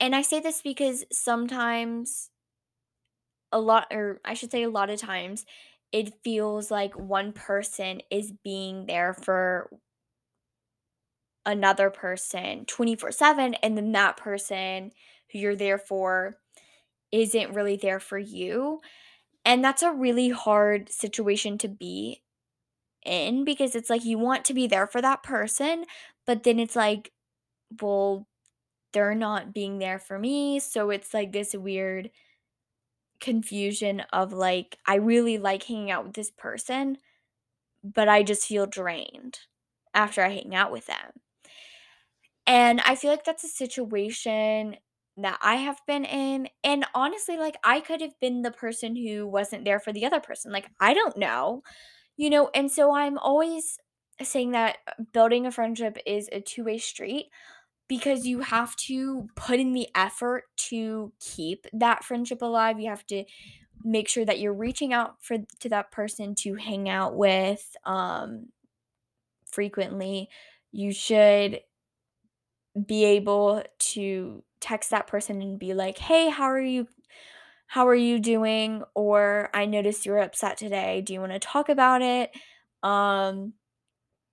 And 0.00 0.14
I 0.14 0.22
say 0.22 0.40
this 0.40 0.62
because 0.62 1.04
sometimes 1.12 2.30
a 3.52 3.60
lot 3.60 3.86
or 3.90 4.20
I 4.24 4.34
should 4.34 4.50
say 4.50 4.62
a 4.62 4.70
lot 4.70 4.90
of 4.90 5.00
times 5.00 5.44
it 5.92 6.12
feels 6.22 6.70
like 6.70 6.94
one 6.98 7.32
person 7.32 8.02
is 8.10 8.32
being 8.44 8.86
there 8.86 9.14
for 9.14 9.70
another 11.46 11.88
person 11.88 12.64
24/7 12.66 13.54
and 13.62 13.76
then 13.76 13.92
that 13.92 14.16
person 14.16 14.90
who 15.32 15.38
you're 15.38 15.56
there 15.56 15.78
for 15.78 16.36
isn't 17.12 17.54
really 17.54 17.76
there 17.76 18.00
for 18.00 18.18
you. 18.18 18.80
And 19.44 19.64
that's 19.64 19.82
a 19.82 19.92
really 19.92 20.30
hard 20.30 20.90
situation 20.90 21.58
to 21.58 21.68
be 21.68 22.22
in 23.04 23.44
because 23.44 23.74
it's 23.74 23.90
like 23.90 24.04
you 24.04 24.18
want 24.18 24.44
to 24.46 24.54
be 24.54 24.66
there 24.66 24.86
for 24.86 25.00
that 25.00 25.22
person, 25.22 25.84
but 26.26 26.42
then 26.42 26.58
it's 26.58 26.76
like, 26.76 27.12
well, 27.80 28.26
they're 28.92 29.14
not 29.14 29.54
being 29.54 29.78
there 29.78 29.98
for 29.98 30.18
me. 30.18 30.60
So 30.60 30.90
it's 30.90 31.14
like 31.14 31.32
this 31.32 31.54
weird 31.54 32.10
confusion 33.20 34.02
of 34.12 34.32
like, 34.32 34.78
I 34.86 34.96
really 34.96 35.38
like 35.38 35.64
hanging 35.64 35.90
out 35.90 36.04
with 36.04 36.14
this 36.14 36.30
person, 36.30 36.98
but 37.84 38.08
I 38.08 38.22
just 38.22 38.46
feel 38.46 38.66
drained 38.66 39.40
after 39.94 40.22
I 40.22 40.30
hang 40.30 40.54
out 40.54 40.72
with 40.72 40.86
them. 40.86 41.12
And 42.46 42.80
I 42.80 42.94
feel 42.94 43.10
like 43.10 43.24
that's 43.24 43.44
a 43.44 43.48
situation 43.48 44.76
that 45.22 45.38
I 45.42 45.56
have 45.56 45.80
been 45.86 46.04
in. 46.04 46.48
And 46.64 46.84
honestly, 46.94 47.36
like, 47.36 47.56
I 47.64 47.80
could 47.80 48.00
have 48.00 48.18
been 48.20 48.42
the 48.42 48.50
person 48.50 48.96
who 48.96 49.26
wasn't 49.26 49.64
there 49.64 49.80
for 49.80 49.92
the 49.92 50.06
other 50.06 50.20
person. 50.20 50.52
Like, 50.52 50.70
I 50.80 50.94
don't 50.94 51.16
know. 51.16 51.62
You 52.16 52.30
know, 52.30 52.50
and 52.54 52.70
so 52.70 52.94
I'm 52.94 53.18
always 53.18 53.78
saying 54.22 54.52
that 54.52 54.78
uh, 54.88 55.04
building 55.12 55.46
a 55.46 55.52
friendship 55.52 55.98
is 56.06 56.28
a 56.32 56.40
two-way 56.40 56.78
street 56.78 57.26
because 57.88 58.26
you 58.26 58.40
have 58.40 58.76
to 58.76 59.28
put 59.36 59.60
in 59.60 59.72
the 59.72 59.88
effort 59.94 60.44
to 60.56 61.12
keep 61.20 61.66
that 61.72 62.04
friendship 62.04 62.42
alive. 62.42 62.80
You 62.80 62.90
have 62.90 63.06
to 63.08 63.24
make 63.84 64.08
sure 64.08 64.24
that 64.24 64.40
you're 64.40 64.54
reaching 64.54 64.92
out 64.92 65.22
for 65.22 65.38
to 65.60 65.68
that 65.68 65.90
person 65.92 66.34
to 66.34 66.54
hang 66.54 66.88
out 66.88 67.16
with 67.16 67.76
um 67.84 68.48
frequently. 69.50 70.28
You 70.72 70.92
should 70.92 71.60
be 72.86 73.04
able 73.04 73.62
to 73.78 74.44
text 74.60 74.90
that 74.90 75.06
person 75.06 75.42
and 75.42 75.58
be 75.58 75.74
like, 75.74 75.98
"Hey, 75.98 76.30
how 76.30 76.44
are 76.46 76.60
you 76.60 76.88
how 77.68 77.86
are 77.88 77.94
you 77.94 78.18
doing?" 78.20 78.82
Or 78.94 79.50
I 79.54 79.66
noticed 79.66 80.06
you 80.06 80.12
were 80.12 80.18
upset 80.20 80.58
today. 80.58 81.02
Do 81.02 81.12
you 81.14 81.20
want 81.20 81.32
to 81.32 81.38
talk 81.40 81.68
about 81.68 82.02
it? 82.02 82.30
Um, 82.82 83.54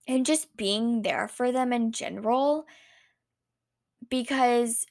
and 0.07 0.25
just 0.25 0.55
being 0.57 1.01
there 1.03 1.27
for 1.27 1.51
them 1.51 1.73
in 1.73 1.91
general 1.91 2.65
because 4.09 4.85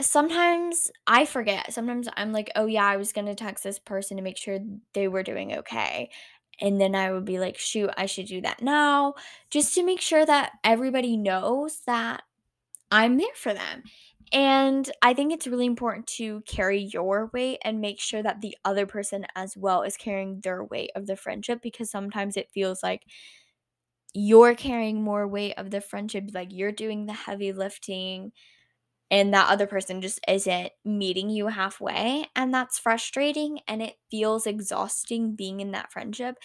sometimes 0.00 0.90
I 1.06 1.26
forget. 1.26 1.72
Sometimes 1.72 2.08
I'm 2.16 2.32
like, 2.32 2.50
"Oh 2.56 2.66
yeah, 2.66 2.86
I 2.86 2.96
was 2.96 3.12
to 3.12 3.34
text 3.34 3.64
this 3.64 3.78
person 3.78 4.16
to 4.16 4.22
make 4.22 4.38
sure 4.38 4.58
they 4.94 5.08
were 5.08 5.22
doing 5.22 5.54
okay." 5.58 6.10
And 6.60 6.80
then 6.80 6.94
I 6.94 7.12
would 7.12 7.24
be 7.24 7.38
like, 7.38 7.58
"Shoot, 7.58 7.90
I 7.96 8.06
should 8.06 8.26
do 8.26 8.40
that 8.42 8.62
now." 8.62 9.14
Just 9.50 9.74
to 9.74 9.84
make 9.84 10.00
sure 10.00 10.26
that 10.26 10.52
everybody 10.64 11.16
knows 11.16 11.80
that 11.86 12.22
I'm 12.92 13.18
there 13.18 13.34
for 13.36 13.54
them. 13.54 13.84
And 14.32 14.90
I 15.02 15.14
think 15.14 15.32
it's 15.32 15.46
really 15.46 15.66
important 15.66 16.06
to 16.18 16.40
carry 16.42 16.80
your 16.80 17.30
weight 17.32 17.58
and 17.62 17.80
make 17.80 18.00
sure 18.00 18.22
that 18.22 18.40
the 18.40 18.56
other 18.64 18.86
person 18.86 19.26
as 19.36 19.56
well 19.56 19.82
is 19.82 19.96
carrying 19.96 20.40
their 20.40 20.64
weight 20.64 20.90
of 20.96 21.06
the 21.06 21.16
friendship 21.16 21.60
because 21.62 21.90
sometimes 21.90 22.36
it 22.36 22.50
feels 22.52 22.82
like 22.82 23.02
you're 24.14 24.54
carrying 24.54 25.02
more 25.02 25.26
weight 25.26 25.54
of 25.56 25.70
the 25.70 25.80
friendship, 25.80 26.30
like 26.32 26.48
you're 26.52 26.72
doing 26.72 27.06
the 27.06 27.12
heavy 27.12 27.52
lifting, 27.52 28.32
and 29.10 29.34
that 29.34 29.50
other 29.50 29.66
person 29.66 30.02
just 30.02 30.20
isn't 30.28 30.72
meeting 30.84 31.30
you 31.30 31.48
halfway. 31.48 32.26
And 32.36 32.54
that's 32.54 32.78
frustrating 32.78 33.60
and 33.68 33.82
it 33.82 33.96
feels 34.10 34.46
exhausting 34.46 35.36
being 35.36 35.60
in 35.60 35.72
that 35.72 35.92
friendship. 35.92 36.36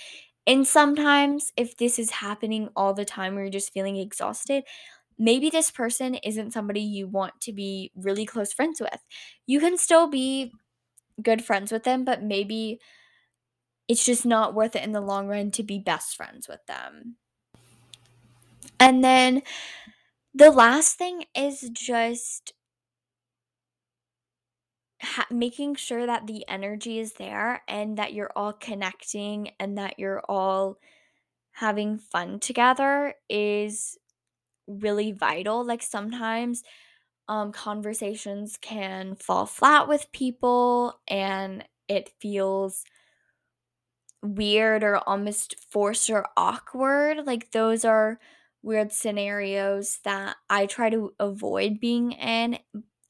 And 0.48 0.67
sometimes, 0.67 1.51
if 1.57 1.77
this 1.77 2.00
is 2.00 2.12
happening 2.12 2.69
all 2.75 2.93
the 2.93 3.05
time 3.05 3.36
where 3.36 3.45
you're 3.45 3.51
just 3.51 3.74
feeling 3.74 3.98
exhausted, 3.98 4.63
maybe 5.19 5.49
this 5.49 5.69
person 5.69 6.15
isn't 6.15 6.53
somebody 6.53 6.81
you 6.81 7.05
want 7.05 7.39
to 7.41 7.51
be 7.51 7.91
really 7.95 8.25
close 8.25 8.53
friends 8.53 8.79
with. 8.79 9.05
You 9.45 9.59
can 9.59 9.77
still 9.77 10.07
be 10.07 10.53
good 11.21 11.43
friends 11.43 11.71
with 11.71 11.83
them, 11.83 12.05
but 12.05 12.23
maybe 12.23 12.79
it's 13.89 14.05
just 14.05 14.25
not 14.25 14.53
worth 14.55 14.75
it 14.75 14.83
in 14.83 14.93
the 14.93 15.01
long 15.01 15.27
run 15.27 15.51
to 15.51 15.63
be 15.63 15.77
best 15.77 16.15
friends 16.15 16.47
with 16.47 16.65
them. 16.67 17.17
And 18.79 19.03
then 19.03 19.41
the 20.33 20.51
last 20.51 20.97
thing 20.97 21.25
is 21.35 21.69
just 21.73 22.53
ha- 25.01 25.27
making 25.29 25.75
sure 25.75 26.05
that 26.05 26.27
the 26.27 26.47
energy 26.47 26.99
is 26.99 27.13
there 27.13 27.61
and 27.67 27.97
that 27.97 28.13
you're 28.13 28.31
all 28.35 28.53
connecting 28.53 29.51
and 29.59 29.77
that 29.77 29.99
you're 29.99 30.21
all 30.29 30.77
having 31.51 31.97
fun 31.97 32.39
together 32.39 33.15
is 33.29 33.97
really 34.69 35.11
vital. 35.13 35.65
Like 35.65 35.83
sometimes 35.83 36.63
um 37.27 37.51
conversations 37.51 38.57
can 38.61 39.15
fall 39.15 39.45
flat 39.45 39.88
with 39.88 40.11
people 40.13 40.99
and 41.07 41.67
it 41.89 42.09
feels 42.21 42.85
weird 44.21 44.83
or 44.83 44.97
almost 44.97 45.55
forced 45.71 46.09
or 46.09 46.27
awkward. 46.35 47.25
Like 47.25 47.51
those 47.51 47.85
are 47.85 48.19
weird 48.61 48.91
scenarios 48.91 49.99
that 50.03 50.35
I 50.49 50.65
try 50.65 50.89
to 50.89 51.13
avoid 51.19 51.79
being 51.79 52.11
in. 52.13 52.59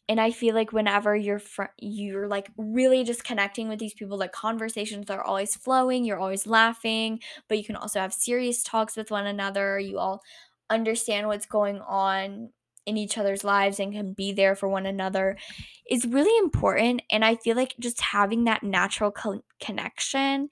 And 0.07 0.19
I 0.19 0.31
feel 0.31 0.55
like 0.55 0.73
whenever 0.73 1.15
you're 1.15 1.37
fr- 1.39 1.73
you're 1.79 2.27
like 2.27 2.49
really 2.57 3.03
just 3.03 3.23
connecting 3.23 3.69
with 3.69 3.77
these 3.79 3.93
people, 3.93 4.17
like 4.17 4.31
conversations 4.31 5.09
are 5.11 5.23
always 5.23 5.55
flowing, 5.55 6.03
you're 6.03 6.19
always 6.19 6.47
laughing, 6.47 7.19
but 7.47 7.59
you 7.59 7.63
can 7.63 7.75
also 7.75 7.99
have 7.99 8.13
serious 8.13 8.63
talks 8.63 8.95
with 8.97 9.11
one 9.11 9.27
another. 9.27 9.77
You 9.79 9.99
all 9.99 10.21
understand 10.69 11.27
what's 11.27 11.45
going 11.45 11.79
on 11.81 12.49
in 12.85 12.97
each 12.97 13.17
other's 13.17 13.43
lives 13.43 13.79
and 13.79 13.93
can 13.93 14.13
be 14.13 14.31
there 14.31 14.55
for 14.55 14.67
one 14.67 14.85
another 14.85 15.37
is 15.89 16.05
really 16.05 16.35
important. 16.39 17.01
And 17.11 17.23
I 17.23 17.35
feel 17.35 17.55
like 17.55 17.75
just 17.79 18.01
having 18.01 18.45
that 18.45 18.63
natural 18.63 19.11
co- 19.11 19.43
connection 19.61 20.49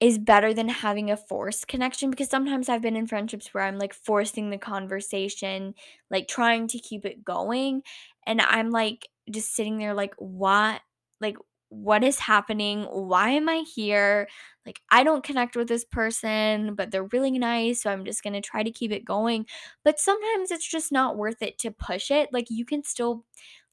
is 0.00 0.16
better 0.16 0.54
than 0.54 0.68
having 0.68 1.10
a 1.10 1.16
forced 1.16 1.66
connection 1.66 2.10
because 2.10 2.30
sometimes 2.30 2.68
I've 2.68 2.82
been 2.82 2.96
in 2.96 3.08
friendships 3.08 3.52
where 3.52 3.64
I'm 3.64 3.78
like 3.78 3.92
forcing 3.92 4.50
the 4.50 4.58
conversation, 4.58 5.74
like 6.10 6.28
trying 6.28 6.68
to 6.68 6.78
keep 6.78 7.04
it 7.04 7.24
going. 7.24 7.82
And 8.24 8.40
I'm 8.40 8.70
like 8.70 9.08
just 9.30 9.54
sitting 9.54 9.78
there 9.78 9.94
like, 9.94 10.14
what? 10.18 10.80
Like, 11.20 11.36
what 11.70 12.02
is 12.04 12.18
happening? 12.18 12.84
Why 12.84 13.30
am 13.30 13.48
I 13.48 13.64
here? 13.74 14.28
Like, 14.64 14.80
I 14.90 15.04
don't 15.04 15.24
connect 15.24 15.56
with 15.56 15.68
this 15.68 15.84
person, 15.84 16.74
but 16.74 16.90
they're 16.90 17.04
really 17.12 17.38
nice. 17.38 17.82
So 17.82 17.90
I'm 17.90 18.04
just 18.04 18.22
going 18.22 18.34
to 18.34 18.40
try 18.40 18.62
to 18.62 18.70
keep 18.70 18.92
it 18.92 19.04
going. 19.04 19.46
But 19.84 19.98
sometimes 19.98 20.50
it's 20.50 20.68
just 20.68 20.92
not 20.92 21.16
worth 21.16 21.42
it 21.42 21.58
to 21.60 21.70
push 21.70 22.10
it. 22.10 22.30
Like, 22.32 22.46
you 22.50 22.64
can 22.64 22.82
still 22.84 23.24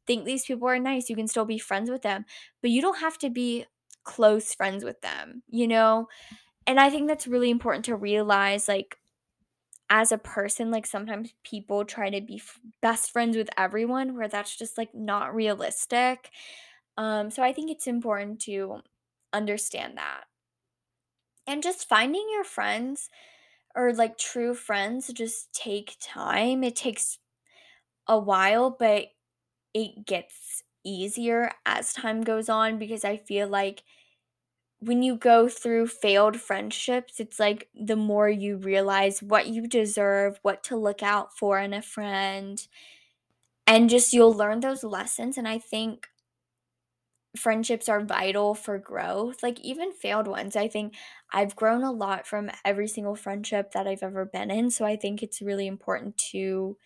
think 0.08 0.26
these 0.26 0.46
people 0.46 0.68
are 0.68 0.80
nice, 0.80 1.10
you 1.10 1.16
can 1.16 1.28
still 1.28 1.46
be 1.46 1.58
friends 1.58 1.90
with 1.90 2.04
them, 2.04 2.26
but 2.62 2.72
you 2.72 2.82
don't 2.82 3.00
have 3.00 3.18
to 3.20 3.30
be 3.30 3.66
close 4.04 4.54
friends 4.54 4.84
with 4.84 5.02
them, 5.02 5.42
you 5.50 5.68
know? 5.68 6.08
And 6.68 6.80
I 6.80 6.90
think 6.90 7.08
that's 7.08 7.28
really 7.28 7.50
important 7.52 7.86
to 7.86 7.96
realize 7.96 8.68
like 8.68 8.98
as 9.90 10.12
a 10.12 10.18
person, 10.18 10.72
like 10.72 10.86
sometimes 10.86 11.34
people 11.44 11.86
try 11.86 12.10
to 12.10 12.22
be 12.22 12.38
f- 12.38 12.60
best 12.82 13.12
friends 13.12 13.38
with 13.38 13.50
everyone 13.58 14.16
where 14.16 14.28
that's 14.28 14.56
just 14.56 14.78
like 14.78 14.94
not 14.96 15.36
realistic. 15.36 16.32
Um 16.98 17.30
so 17.30 17.44
I 17.44 17.54
think 17.54 17.72
it's 17.72 17.88
important 17.88 18.40
to 18.42 18.82
understand 19.34 19.98
that. 19.98 20.26
And 21.48 21.62
just 21.62 21.88
finding 21.88 22.28
your 22.32 22.44
friends 22.44 23.10
or 23.76 23.94
like 23.94 24.18
true 24.18 24.54
friends 24.56 25.12
just 25.14 25.54
take 25.54 25.98
time. 26.02 26.64
It 26.64 26.76
takes 26.76 27.20
a 28.08 28.20
while, 28.20 28.72
but 28.72 29.08
it 29.74 30.06
gets 30.06 30.64
easier 30.86 31.52
as 31.66 31.94
time 31.94 32.22
goes 32.24 32.50
on 32.50 32.80
because 32.80 33.06
I 33.06 33.18
feel 33.18 33.48
like 33.48 33.84
when 34.80 35.04
you 35.04 35.16
go 35.18 35.50
through 35.50 35.88
failed 35.88 36.40
friendships, 36.40 37.20
it's 37.20 37.40
like 37.40 37.70
the 37.74 37.96
more 37.96 38.30
you 38.30 38.58
realize 38.58 39.24
what 39.24 39.48
you 39.48 39.68
deserve, 39.68 40.40
what 40.44 40.64
to 40.66 40.76
look 40.78 41.04
out 41.04 41.38
for 41.38 41.60
in 41.60 41.74
a 41.74 41.82
friend, 41.82 42.68
and 43.68 43.90
just 43.90 44.14
you'll 44.14 44.34
learn 44.34 44.60
those 44.60 44.84
lessons. 44.84 45.38
And 45.38 45.48
I 45.48 45.58
think 45.58 46.08
friendships 47.36 47.90
are 47.90 48.04
vital 48.04 48.56
for 48.56 48.78
growth, 48.80 49.44
like 49.44 49.60
even 49.62 49.92
failed 49.92 50.28
ones. 50.28 50.56
I 50.56 50.68
think 50.68 50.96
I've 51.32 51.56
grown 51.56 51.84
a 51.84 51.92
lot 51.92 52.28
from 52.28 52.50
every 52.64 52.88
single 52.88 53.16
friendship 53.16 53.72
that 53.72 53.88
I've 53.88 54.04
ever 54.04 54.26
been 54.26 54.52
in. 54.52 54.72
So 54.72 54.86
I 54.86 54.96
think 54.96 55.22
it's 55.22 55.42
really 55.42 55.68
important 55.68 56.18
to 56.32 56.78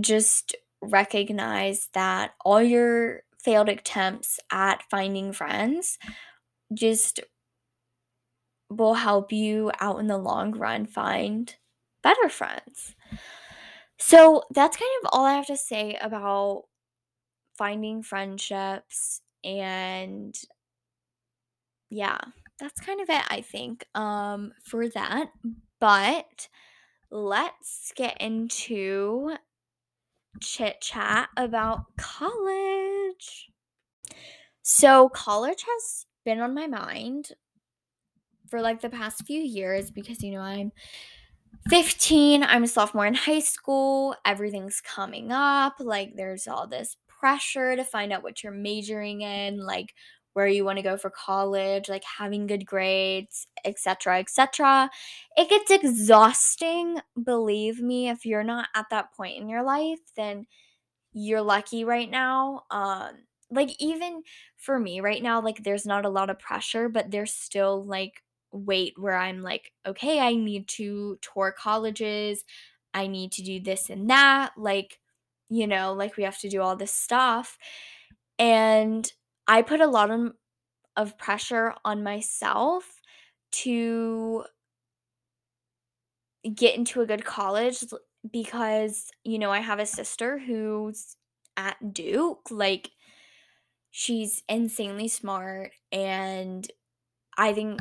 just 0.00 0.54
recognize 0.82 1.88
that 1.94 2.32
all 2.44 2.62
your 2.62 3.22
failed 3.38 3.68
attempts 3.68 4.40
at 4.50 4.82
finding 4.90 5.32
friends 5.32 5.98
just 6.72 7.20
will 8.70 8.94
help 8.94 9.32
you 9.32 9.70
out 9.80 9.98
in 10.00 10.06
the 10.06 10.18
long 10.18 10.52
run 10.52 10.86
find 10.86 11.56
better 12.02 12.28
friends. 12.28 12.94
So 13.98 14.42
that's 14.50 14.76
kind 14.76 14.90
of 15.02 15.10
all 15.12 15.24
I 15.24 15.34
have 15.34 15.46
to 15.46 15.56
say 15.56 15.96
about 16.00 16.64
finding 17.56 18.02
friendships 18.02 19.20
and 19.42 20.38
yeah, 21.90 22.18
that's 22.58 22.80
kind 22.80 23.00
of 23.00 23.08
it 23.10 23.22
I 23.28 23.40
think 23.40 23.86
um 23.94 24.52
for 24.62 24.88
that. 24.88 25.30
But 25.80 26.48
let's 27.10 27.92
get 27.94 28.20
into 28.20 29.36
chit 30.40 30.80
chat 30.80 31.28
about 31.36 31.84
college. 31.96 33.50
So 34.62 35.08
college 35.10 35.62
has 35.66 36.06
been 36.24 36.40
on 36.40 36.54
my 36.54 36.66
mind 36.66 37.32
for 38.48 38.60
like 38.60 38.80
the 38.80 38.90
past 38.90 39.26
few 39.26 39.40
years 39.40 39.90
because 39.90 40.22
you 40.22 40.32
know 40.32 40.40
I'm 40.40 40.72
15, 41.70 42.42
I'm 42.42 42.64
a 42.64 42.68
sophomore 42.68 43.06
in 43.06 43.14
high 43.14 43.40
school, 43.40 44.14
everything's 44.24 44.80
coming 44.80 45.32
up, 45.32 45.74
like 45.78 46.14
there's 46.16 46.46
all 46.46 46.66
this 46.66 46.96
pressure 47.24 47.76
to 47.76 47.84
find 47.84 48.12
out 48.12 48.22
what 48.22 48.42
you're 48.42 48.52
majoring 48.52 49.22
in, 49.22 49.58
like 49.64 49.94
where 50.34 50.46
you 50.48 50.64
want 50.64 50.78
to 50.78 50.82
go 50.82 50.96
for 50.96 51.10
college, 51.10 51.88
like 51.88 52.04
having 52.18 52.46
good 52.46 52.66
grades, 52.66 53.46
etc., 53.64 54.18
etc. 54.18 54.90
It 55.36 55.48
gets 55.48 55.70
exhausting, 55.70 56.98
believe 57.22 57.80
me, 57.80 58.08
if 58.08 58.26
you're 58.26 58.44
not 58.44 58.68
at 58.74 58.86
that 58.90 59.14
point 59.16 59.40
in 59.40 59.48
your 59.48 59.62
life, 59.62 60.00
then 60.16 60.46
you're 61.12 61.42
lucky 61.42 61.84
right 61.84 62.10
now. 62.10 62.64
Um 62.70 63.10
like 63.50 63.70
even 63.78 64.22
for 64.56 64.78
me 64.78 65.00
right 65.00 65.22
now, 65.22 65.40
like 65.40 65.62
there's 65.62 65.86
not 65.86 66.04
a 66.06 66.08
lot 66.08 66.30
of 66.30 66.38
pressure, 66.38 66.88
but 66.88 67.10
there's 67.10 67.32
still 67.32 67.84
like 67.84 68.22
weight 68.52 68.94
where 68.98 69.16
I'm 69.16 69.42
like, 69.42 69.72
okay, 69.86 70.18
I 70.20 70.34
need 70.34 70.66
to 70.68 71.18
tour 71.22 71.54
colleges. 71.56 72.44
I 72.94 73.06
need 73.06 73.32
to 73.32 73.42
do 73.42 73.60
this 73.60 73.90
and 73.90 74.08
that. 74.10 74.52
Like, 74.56 74.98
you 75.48 75.66
know, 75.66 75.92
like 75.92 76.16
we 76.16 76.24
have 76.24 76.38
to 76.40 76.48
do 76.48 76.60
all 76.60 76.76
this 76.76 76.92
stuff. 76.92 77.58
And 78.38 79.10
I 79.46 79.62
put 79.62 79.80
a 79.80 79.86
lot 79.86 80.10
of, 80.10 80.32
of 80.96 81.18
pressure 81.18 81.74
on 81.84 82.02
myself 82.02 83.00
to 83.52 84.44
get 86.54 86.76
into 86.76 87.00
a 87.00 87.06
good 87.06 87.24
college 87.24 87.84
because, 88.30 89.10
you 89.24 89.38
know, 89.38 89.50
I 89.50 89.60
have 89.60 89.78
a 89.78 89.86
sister 89.86 90.38
who's 90.38 91.16
at 91.56 91.92
Duke. 91.92 92.48
Like, 92.50 92.90
she's 93.90 94.42
insanely 94.48 95.06
smart 95.06 95.70
and 95.92 96.66
I 97.38 97.52
think 97.52 97.80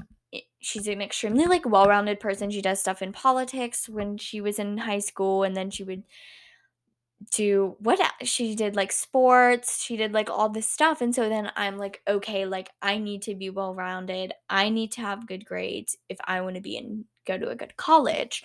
she's 0.62 0.88
an 0.88 1.02
extremely 1.02 1.46
like 1.46 1.66
well-rounded 1.66 2.20
person. 2.20 2.52
She 2.52 2.62
does 2.62 2.80
stuff 2.80 3.02
in 3.02 3.12
politics 3.12 3.90
when 3.90 4.18
she 4.18 4.40
was 4.42 4.60
in 4.60 4.78
high 4.80 5.00
school 5.00 5.44
and 5.44 5.56
then 5.56 5.72
she 5.72 5.84
would 5.84 6.04
do 7.32 7.76
what 7.80 8.00
she 8.24 8.56
did 8.56 8.76
like 8.76 8.92
sports, 8.92 9.84
she 9.84 9.98
did 9.98 10.14
like 10.14 10.30
all 10.30 10.50
this 10.50 10.70
stuff 10.70 11.02
and 11.02 11.14
so 11.14 11.30
then 11.30 11.52
I'm 11.56 11.78
like 11.78 12.02
okay, 12.08 12.46
like 12.46 12.70
I 12.82 12.98
need 12.98 13.22
to 13.24 13.36
be 13.36 13.50
well-rounded. 13.50 14.34
I 14.50 14.70
need 14.70 14.92
to 14.94 15.02
have 15.02 15.28
good 15.28 15.46
grades 15.46 15.98
if 16.10 16.18
I 16.26 16.42
want 16.42 16.56
to 16.56 16.62
be 16.62 16.78
in 16.78 17.06
go 17.26 17.38
to 17.38 17.50
a 17.50 17.56
good 17.56 17.78
college. 17.78 18.44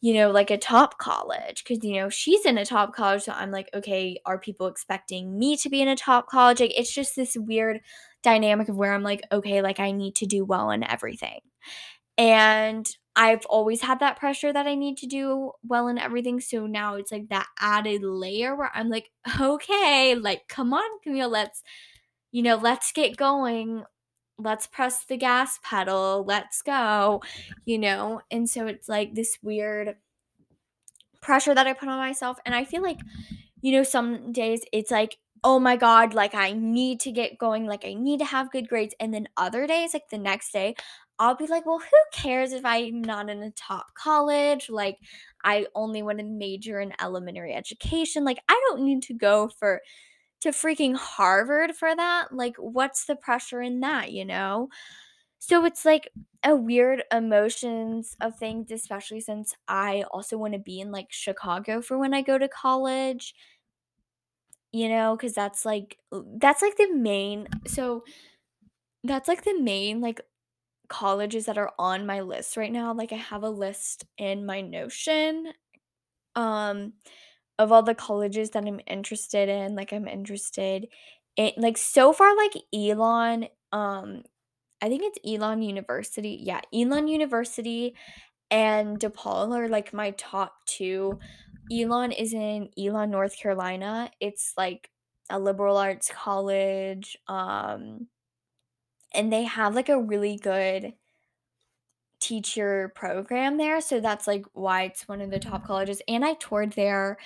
You 0.00 0.14
know, 0.14 0.30
like 0.30 0.50
a 0.50 0.58
top 0.58 0.98
college 0.98 1.64
cuz 1.64 1.78
you 1.82 1.94
know, 2.00 2.08
she's 2.08 2.44
in 2.46 2.58
a 2.58 2.64
top 2.64 2.94
college 2.94 3.22
so 3.22 3.32
I'm 3.32 3.50
like 3.50 3.68
okay, 3.74 4.18
are 4.26 4.38
people 4.38 4.66
expecting 4.66 5.38
me 5.38 5.56
to 5.58 5.68
be 5.68 5.80
in 5.82 5.88
a 5.88 5.96
top 5.96 6.28
college? 6.28 6.60
Like 6.60 6.78
it's 6.78 6.92
just 6.92 7.16
this 7.16 7.36
weird 7.36 7.80
dynamic 8.22 8.68
of 8.68 8.76
where 8.76 8.92
I'm 8.94 9.02
like 9.02 9.22
okay, 9.32 9.62
like 9.62 9.80
I 9.80 9.92
need 9.92 10.16
to 10.16 10.26
do 10.26 10.44
well 10.44 10.70
in 10.70 10.82
everything. 10.84 11.40
And 12.18 12.86
I've 13.14 13.44
always 13.46 13.82
had 13.82 14.00
that 14.00 14.18
pressure 14.18 14.52
that 14.52 14.66
I 14.66 14.74
need 14.74 14.96
to 14.98 15.06
do 15.06 15.52
well 15.62 15.88
in 15.88 15.98
everything, 15.98 16.40
so 16.40 16.66
now 16.66 16.94
it's 16.96 17.12
like 17.12 17.28
that 17.28 17.48
added 17.60 18.02
layer 18.02 18.56
where 18.56 18.70
I'm 18.74 18.88
like, 18.88 19.10
"Okay, 19.40 20.14
like, 20.14 20.48
come 20.48 20.72
on, 20.74 21.00
Camille, 21.02 21.28
let's, 21.28 21.62
you 22.32 22.42
know, 22.42 22.56
let's 22.56 22.92
get 22.92 23.16
going. 23.16 23.84
Let's 24.38 24.66
press 24.66 25.04
the 25.04 25.16
gas 25.18 25.58
pedal. 25.64 26.24
Let's 26.26 26.62
go." 26.62 27.22
Mm-hmm. 27.24 27.52
You 27.66 27.78
know? 27.78 28.20
And 28.30 28.48
so 28.48 28.66
it's 28.66 28.88
like 28.88 29.14
this 29.14 29.38
weird 29.42 29.96
pressure 31.20 31.54
that 31.54 31.66
I 31.66 31.72
put 31.72 31.88
on 31.88 31.98
myself, 31.98 32.38
and 32.44 32.54
I 32.54 32.64
feel 32.64 32.82
like, 32.82 32.98
you 33.60 33.72
know, 33.72 33.82
some 33.82 34.32
days 34.32 34.62
it's 34.72 34.90
like, 34.90 35.18
"Oh 35.44 35.58
my 35.58 35.76
god, 35.76 36.14
like, 36.14 36.34
I 36.34 36.52
need 36.52 37.00
to 37.00 37.12
get 37.12 37.38
going, 37.38 37.66
like, 37.66 37.84
I 37.84 37.94
need 37.94 38.18
to 38.20 38.24
have 38.26 38.50
good 38.50 38.68
grades," 38.68 38.94
and 39.00 39.14
then 39.14 39.28
other 39.36 39.66
days, 39.66 39.94
like, 39.94 40.08
the 40.10 40.18
next 40.18 40.52
day, 40.52 40.74
I'll 41.18 41.36
be 41.36 41.46
like, 41.46 41.66
"Well, 41.66 41.78
who 41.78 41.96
cares 42.12 42.52
if 42.52 42.64
I'm 42.64 43.02
not 43.02 43.28
in 43.30 43.42
a 43.42 43.50
top 43.52 43.94
college? 43.94 44.68
Like, 44.70 44.98
I 45.44 45.66
only 45.74 46.02
want 46.02 46.18
to 46.18 46.24
major 46.24 46.80
in 46.80 46.92
elementary 47.00 47.54
education. 47.54 48.24
Like, 48.24 48.42
I 48.48 48.60
don't 48.68 48.82
need 48.84 49.02
to 49.04 49.14
go 49.14 49.48
for 49.48 49.82
to 50.42 50.50
freaking 50.50 50.96
Harvard 50.96 51.76
for 51.76 51.94
that. 51.96 52.32
Like, 52.34 52.56
what's 52.58 53.06
the 53.06 53.16
pressure 53.16 53.62
in 53.62 53.80
that, 53.80 54.12
you 54.12 54.24
know?" 54.26 54.70
So 55.40 55.64
it's 55.66 55.84
like 55.84 56.08
a 56.44 56.56
weird 56.56 57.04
emotions 57.12 58.16
of 58.20 58.38
things, 58.38 58.70
especially 58.72 59.20
since 59.20 59.54
I 59.68 60.04
also 60.12 60.38
wanna 60.38 60.58
be 60.60 60.80
in, 60.80 60.92
like, 60.92 61.12
Chicago 61.12 61.82
for 61.82 61.98
when 61.98 62.14
I 62.14 62.22
go 62.22 62.38
to 62.38 62.48
college. 62.48 63.34
You 64.74 64.88
know, 64.88 65.16
because 65.16 65.34
that's, 65.34 65.66
like 65.66 65.98
that's, 66.10 66.62
like, 66.62 66.76
the 66.78 66.90
main 66.94 67.46
so 67.66 68.04
that's, 69.04 69.28
like, 69.28 69.44
the 69.44 69.58
main, 69.60 70.00
like, 70.00 70.20
colleges 70.92 71.46
that 71.46 71.58
are 71.58 71.72
on 71.80 72.06
my 72.06 72.20
list 72.22 72.56
right 72.58 72.72
now, 72.72 72.94
like, 72.94 73.12
I 73.12 73.16
have 73.16 73.42
a 73.44 73.50
list 73.50 74.04
in 74.18 74.46
my 74.46 74.60
Notion, 74.62 75.52
um, 76.36 76.94
of 77.58 77.72
all 77.72 77.82
the 77.84 77.94
colleges 77.94 78.50
that 78.52 78.64
I'm 78.66 78.80
interested 78.86 79.48
in, 79.48 79.74
like, 79.76 79.92
I'm 79.92 80.08
interested 80.08 80.88
in 81.36 81.52
like, 81.58 81.78
so 81.78 82.12
far, 82.12 82.36
like, 82.36 82.54
Elon, 82.74 83.48
um, 83.72 84.22
I 84.82 84.88
think 84.88 85.02
it's 85.04 85.18
Elon 85.26 85.62
University 85.62 86.40
yeah, 86.42 86.60
Elon 86.74 87.08
University 87.08 87.96
and 88.50 88.98
DePaul 89.00 89.56
are, 89.56 89.68
like, 89.68 89.92
my 89.94 90.12
top 90.12 90.54
2. 90.66 91.18
Elon 91.72 92.12
is 92.12 92.34
in 92.34 92.70
Elon, 92.78 93.10
North 93.12 93.36
Carolina, 93.38 94.10
it's, 94.20 94.54
like, 94.58 94.90
a 95.30 95.38
liberal 95.40 95.76
arts 95.78 96.10
college, 96.14 97.16
um 97.28 98.08
and 99.14 99.32
they 99.32 99.44
have, 99.44 99.74
like, 99.74 99.88
a 99.88 100.00
really 100.00 100.36
good 100.38 100.94
teacher 102.20 102.92
program 102.94 103.56
there, 103.56 103.80
so 103.80 103.98
that's, 103.98 104.26
like, 104.28 104.44
why 104.52 104.82
it's 104.84 105.08
one 105.08 105.20
of 105.20 105.30
the 105.30 105.40
top 105.40 105.66
colleges, 105.66 106.00
and 106.06 106.24
I 106.24 106.34
toured 106.34 106.72
there 106.74 107.16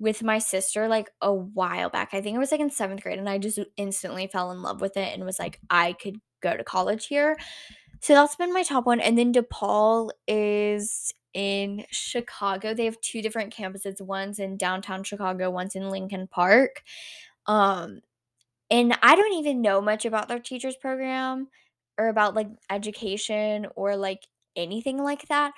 with 0.00 0.22
my 0.22 0.38
sister, 0.38 0.88
like, 0.88 1.10
a 1.22 1.32
while 1.34 1.90
back, 1.90 2.10
I 2.14 2.20
think 2.20 2.36
it 2.36 2.40
was, 2.40 2.52
like, 2.52 2.60
in 2.60 2.70
7th 2.70 3.02
grade, 3.02 3.18
and 3.18 3.28
I 3.30 3.38
just 3.38 3.58
instantly 3.78 4.26
fell 4.28 4.52
in 4.52 4.62
love 4.62 4.80
with 4.82 4.96
it 4.98 5.14
and 5.14 5.24
was 5.24 5.38
like, 5.38 5.60
"I 5.70 5.94
could 5.94 6.20
go 6.42 6.56
to 6.56 6.64
college 6.64 7.06
here." 7.08 7.38
So 8.00 8.14
that's 8.14 8.36
been 8.36 8.52
my 8.54 8.62
top 8.64 8.86
1, 8.86 9.00
and 9.00 9.18
then 9.18 9.32
DePaul 9.32 10.10
is 10.28 11.14
in 11.34 11.86
Chicago, 11.90 12.74
they 12.74 12.86
have 12.86 13.00
2 13.02 13.22
different 13.22 13.54
campuses, 13.54 14.00
one's 14.02 14.38
in 14.40 14.56
downtown 14.58 15.04
Chicago, 15.04 15.50
one's 15.50 15.76
in 15.76 15.90
Lincoln 15.90 16.28
Park, 16.28 16.82
um, 17.46 18.00
and 18.70 18.96
I 19.02 19.14
don't 19.16 19.34
even 19.34 19.62
know 19.62 19.80
much 19.80 20.04
about 20.04 20.28
their 20.28 20.40
teachers 20.40 20.76
program 20.76 21.48
or 21.98 22.08
about, 22.08 22.34
like, 22.34 22.48
education 22.70 23.66
or, 23.76 23.96
like, 23.96 24.26
anything 24.56 24.98
like 25.02 25.28
that, 25.28 25.52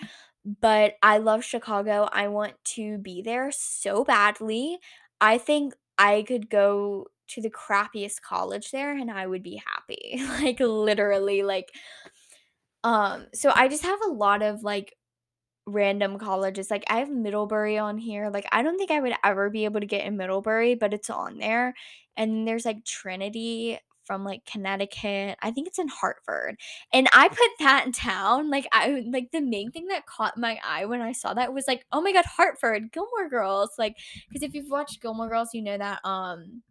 but 0.61 0.95
I 1.03 1.19
love 1.19 1.45
Chicago, 1.45 2.09
I 2.13 2.29
want 2.29 2.55
to 2.77 2.99
be 2.99 3.23
there 3.23 3.51
so 3.53 4.05
badly. 4.05 4.79
I 5.21 5.39
think 5.39 5.75
I 5.99 6.23
could 6.27 6.49
go 6.51 7.07
to 7.29 7.43
the 7.43 7.51
crappiest 7.51 8.23
college 8.23 8.71
there 8.71 8.97
and 8.97 9.11
I 9.11 9.27
would 9.27 9.43
be 9.43 9.63
happy, 9.67 10.21
like, 10.43 10.61
literally, 10.61 11.43
like 11.43 11.71
um, 12.85 13.27
so 13.35 13.51
I 13.55 13.69
just 13.69 13.83
have 13.83 14.01
a 14.03 14.13
lot 14.13 14.43
of, 14.43 14.63
like, 14.63 14.95
random 15.69 16.19
colleges, 16.19 16.71
like, 16.71 16.85
I 16.91 16.99
have 16.99 17.11
Middlebury 17.11 17.79
on 17.79 17.99
here, 17.99 18.31
like, 18.31 18.47
I 18.53 18.63
don't 18.63 18.79
think 18.79 18.91
I 18.91 19.01
would 19.01 19.15
ever 19.25 19.51
be 19.51 19.65
able 19.67 19.81
to 19.81 19.87
get 19.87 20.07
in 20.07 20.17
Middlebury, 20.17 20.75
but 20.77 20.95
it's 20.95 21.11
on 21.11 21.39
there, 21.39 21.75
and 22.17 22.49
there's, 22.49 22.65
like, 22.67 22.85
Trinity 22.85 23.79
from, 24.05 24.25
like, 24.25 24.45
Connecticut, 24.47 25.37
I 25.43 25.51
think 25.51 25.69
it's 25.69 25.79
in 25.79 25.89
Hartford, 25.89 26.57
and 26.93 27.09
I 27.13 27.29
put 27.29 27.51
that 27.61 27.93
down, 27.93 28.51
like, 28.51 28.67
I 28.73 29.05
like, 29.13 29.31
the 29.33 29.41
main 29.43 29.71
thing 29.73 29.89
that 29.89 30.07
caught 30.07 30.39
my 30.39 30.59
eye 30.65 30.87
when 30.87 31.03
I 31.03 31.13
saw 31.13 31.35
that 31.35 31.53
was 31.55 31.69
like, 31.69 31.85
"Oh 31.93 32.01
my 32.01 32.13
god, 32.13 32.25
Hartford, 32.27 32.91
Gilmore 32.93 33.29
Girls," 33.29 33.71
Like 33.79 33.97
cuz 34.33 34.43
if 34.43 34.55
you've 34.55 34.71
watched 34.71 35.03
Gilmore 35.03 35.29
Girls, 35.29 35.51
you 35.55 35.63
know 35.63 35.79
that, 35.79 36.01
um 36.05 36.63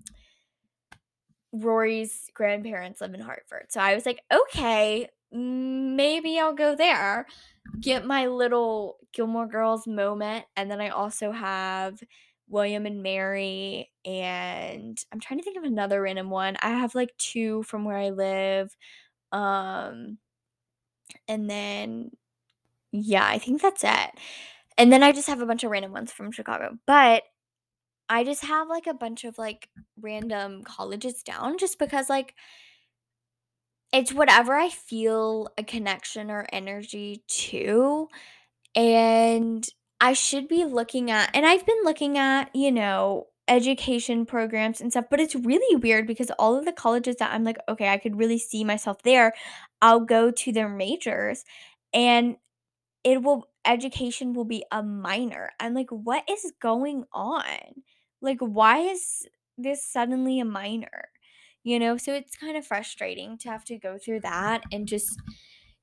Rory's 1.54 2.30
grandparents 2.34 3.00
live 3.02 3.14
in 3.14 3.22
Hartford, 3.22 3.68
so 3.70 3.80
I 3.80 3.96
was 3.96 4.06
like, 4.06 4.22
"Okay, 4.34 5.08
maybe 5.32 6.40
I'll 6.40 6.54
go 6.54 6.76
there, 6.76 7.26
get 7.82 8.06
my 8.06 8.28
little 8.28 8.98
Gilmore 9.14 9.48
Girls 9.48 9.88
moment," 9.88 10.46
and 10.56 10.70
then 10.72 10.82
I 10.82 10.90
also 10.90 11.32
have 11.32 12.00
William 12.50 12.86
and 12.86 13.04
Mary, 13.04 13.92
and 14.06 14.98
I'm 15.12 15.20
trying 15.20 15.40
to 15.40 15.44
think 15.46 15.58
of 15.58 15.64
another 15.66 16.02
random 16.02 16.30
one, 16.30 16.58
I 16.62 16.70
have, 16.72 16.96
like, 16.96 17.16
2 17.18 17.64
from 17.64 17.86
where 17.86 17.98
I 17.98 18.10
live, 18.12 18.76
um 19.34 20.20
and 21.28 21.50
then 21.50 22.12
yeah, 22.94 23.28
I 23.28 23.40
think 23.40 23.62
that's 23.62 23.84
it, 23.84 24.12
and 24.78 24.92
then 24.94 25.04
I 25.04 25.12
just 25.14 25.28
have 25.28 25.42
a 25.42 25.46
bunch 25.48 25.64
of 25.66 25.72
random 25.72 25.94
ones 25.94 26.12
from 26.14 26.32
Chicago, 26.32 26.78
but 26.88 27.24
I 28.10 28.24
just 28.26 28.44
have, 28.46 28.70
like, 28.70 28.88
a 28.88 28.94
bunch 28.96 29.26
of, 29.26 29.38
like, 29.40 29.70
random 30.02 30.64
colleges 30.64 31.24
down 31.24 31.58
just 31.60 31.80
because, 31.80 32.10
like 32.10 32.36
it's 33.98 34.14
whatever 34.14 34.56
I 34.56 34.70
feel 34.70 35.50
a 35.58 35.64
connection 35.64 36.32
or 36.32 36.48
energy 36.52 37.24
to, 37.28 38.08
and 38.76 39.68
I 40.02 40.14
should 40.14 40.48
be 40.48 40.66
looking 40.66 41.12
at 41.12 41.32
and 41.36 41.46
I've 41.46 41.66
been 41.66 41.84
looking 41.84 42.18
at, 42.18 42.56
you 42.56 42.72
know, 42.72 43.28
education 43.48 44.26
programs 44.26 44.82
and 44.82 44.92
stuff, 44.92 45.06
but 45.10 45.20
it's 45.22 45.36
really 45.36 45.76
weird 45.78 46.08
because 46.08 46.32
all 46.40 46.58
of 46.58 46.66
the 46.66 46.74
colleges 46.74 47.18
that 47.18 47.34
I'm 47.34 47.44
like, 47.46 47.58
"Okay, 47.70 47.90
I 47.90 47.98
could 47.98 48.18
really 48.18 48.40
see 48.40 48.64
myself 48.64 49.02
there," 49.04 49.34
I'll 49.82 50.02
go 50.02 50.32
to 50.32 50.52
their 50.54 50.70
majors, 50.70 51.46
and 51.94 52.38
it 53.04 53.24
will 53.24 53.48
education 53.66 54.34
will 54.34 54.46
be 54.46 54.64
a 54.72 54.84
minor. 54.84 55.52
I'm 55.60 55.74
like, 55.74 55.90
"What 55.92 56.24
is 56.30 56.54
going 56.62 57.06
on? 57.14 57.84
Like, 58.22 58.40
why 58.42 58.80
is 58.80 59.28
this 59.58 59.84
suddenly 59.86 60.40
a 60.40 60.46
minor?" 60.46 61.10
You 61.68 61.80
know, 61.80 61.98
so 61.98 62.14
it's 62.14 62.36
kind 62.38 62.56
of 62.56 62.66
frustrating 62.66 63.38
to 63.40 63.50
have 63.50 63.66
to 63.66 63.78
go 63.78 63.98
through 63.98 64.22
that 64.22 64.64
and 64.72 64.88
just 64.88 65.20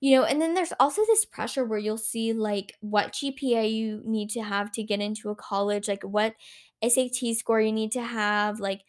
you 0.00 0.16
know, 0.16 0.24
and 0.24 0.40
then 0.42 0.54
there's 0.54 0.72
also 0.80 1.02
this 1.06 1.24
pressure 1.24 1.64
where 1.64 1.78
you'll 1.78 1.98
see, 1.98 2.32
like, 2.34 2.74
what 2.80 3.12
GPA 3.14 3.64
you 3.66 4.02
need 4.04 4.30
to 4.30 4.42
have 4.42 4.70
to 4.72 4.82
get 4.82 5.00
into 5.00 5.30
a 5.30 5.34
college, 5.36 5.88
like, 5.88 6.02
what 6.04 6.34
SAT 6.82 7.34
score 7.34 7.60
you 7.60 7.72
need 7.72 7.92
to 7.92 8.02
have, 8.02 8.60
like, 8.60 8.82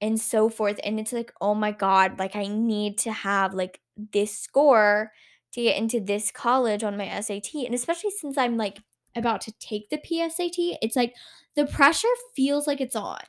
and 0.00 0.20
so 0.20 0.48
forth, 0.48 0.80
and 0.84 1.00
it's 1.00 1.12
like, 1.12 1.32
"Oh 1.40 1.54
my 1.54 1.72
god, 1.72 2.18
like, 2.18 2.36
I 2.36 2.46
need 2.48 2.98
to 3.00 3.12
have, 3.12 3.54
like, 3.54 3.80
this 4.12 4.38
score 4.38 5.12
to 5.52 5.62
get 5.62 5.76
into 5.78 6.00
this 6.00 6.30
college 6.30 6.84
on 6.84 6.96
my 6.96 7.06
SAT," 7.08 7.66
and 7.66 7.74
especially 7.74 8.10
since 8.12 8.38
I'm, 8.38 8.56
like, 8.56 8.80
about 9.16 9.40
to 9.42 9.52
take 9.60 9.90
the 9.90 9.98
PSAT, 9.98 10.78
it's 10.82 10.96
like 10.96 11.14
the 11.56 11.66
pressure 11.66 12.08
feels 12.36 12.66
like 12.66 12.80
it's 12.80 12.96
on. 12.96 13.20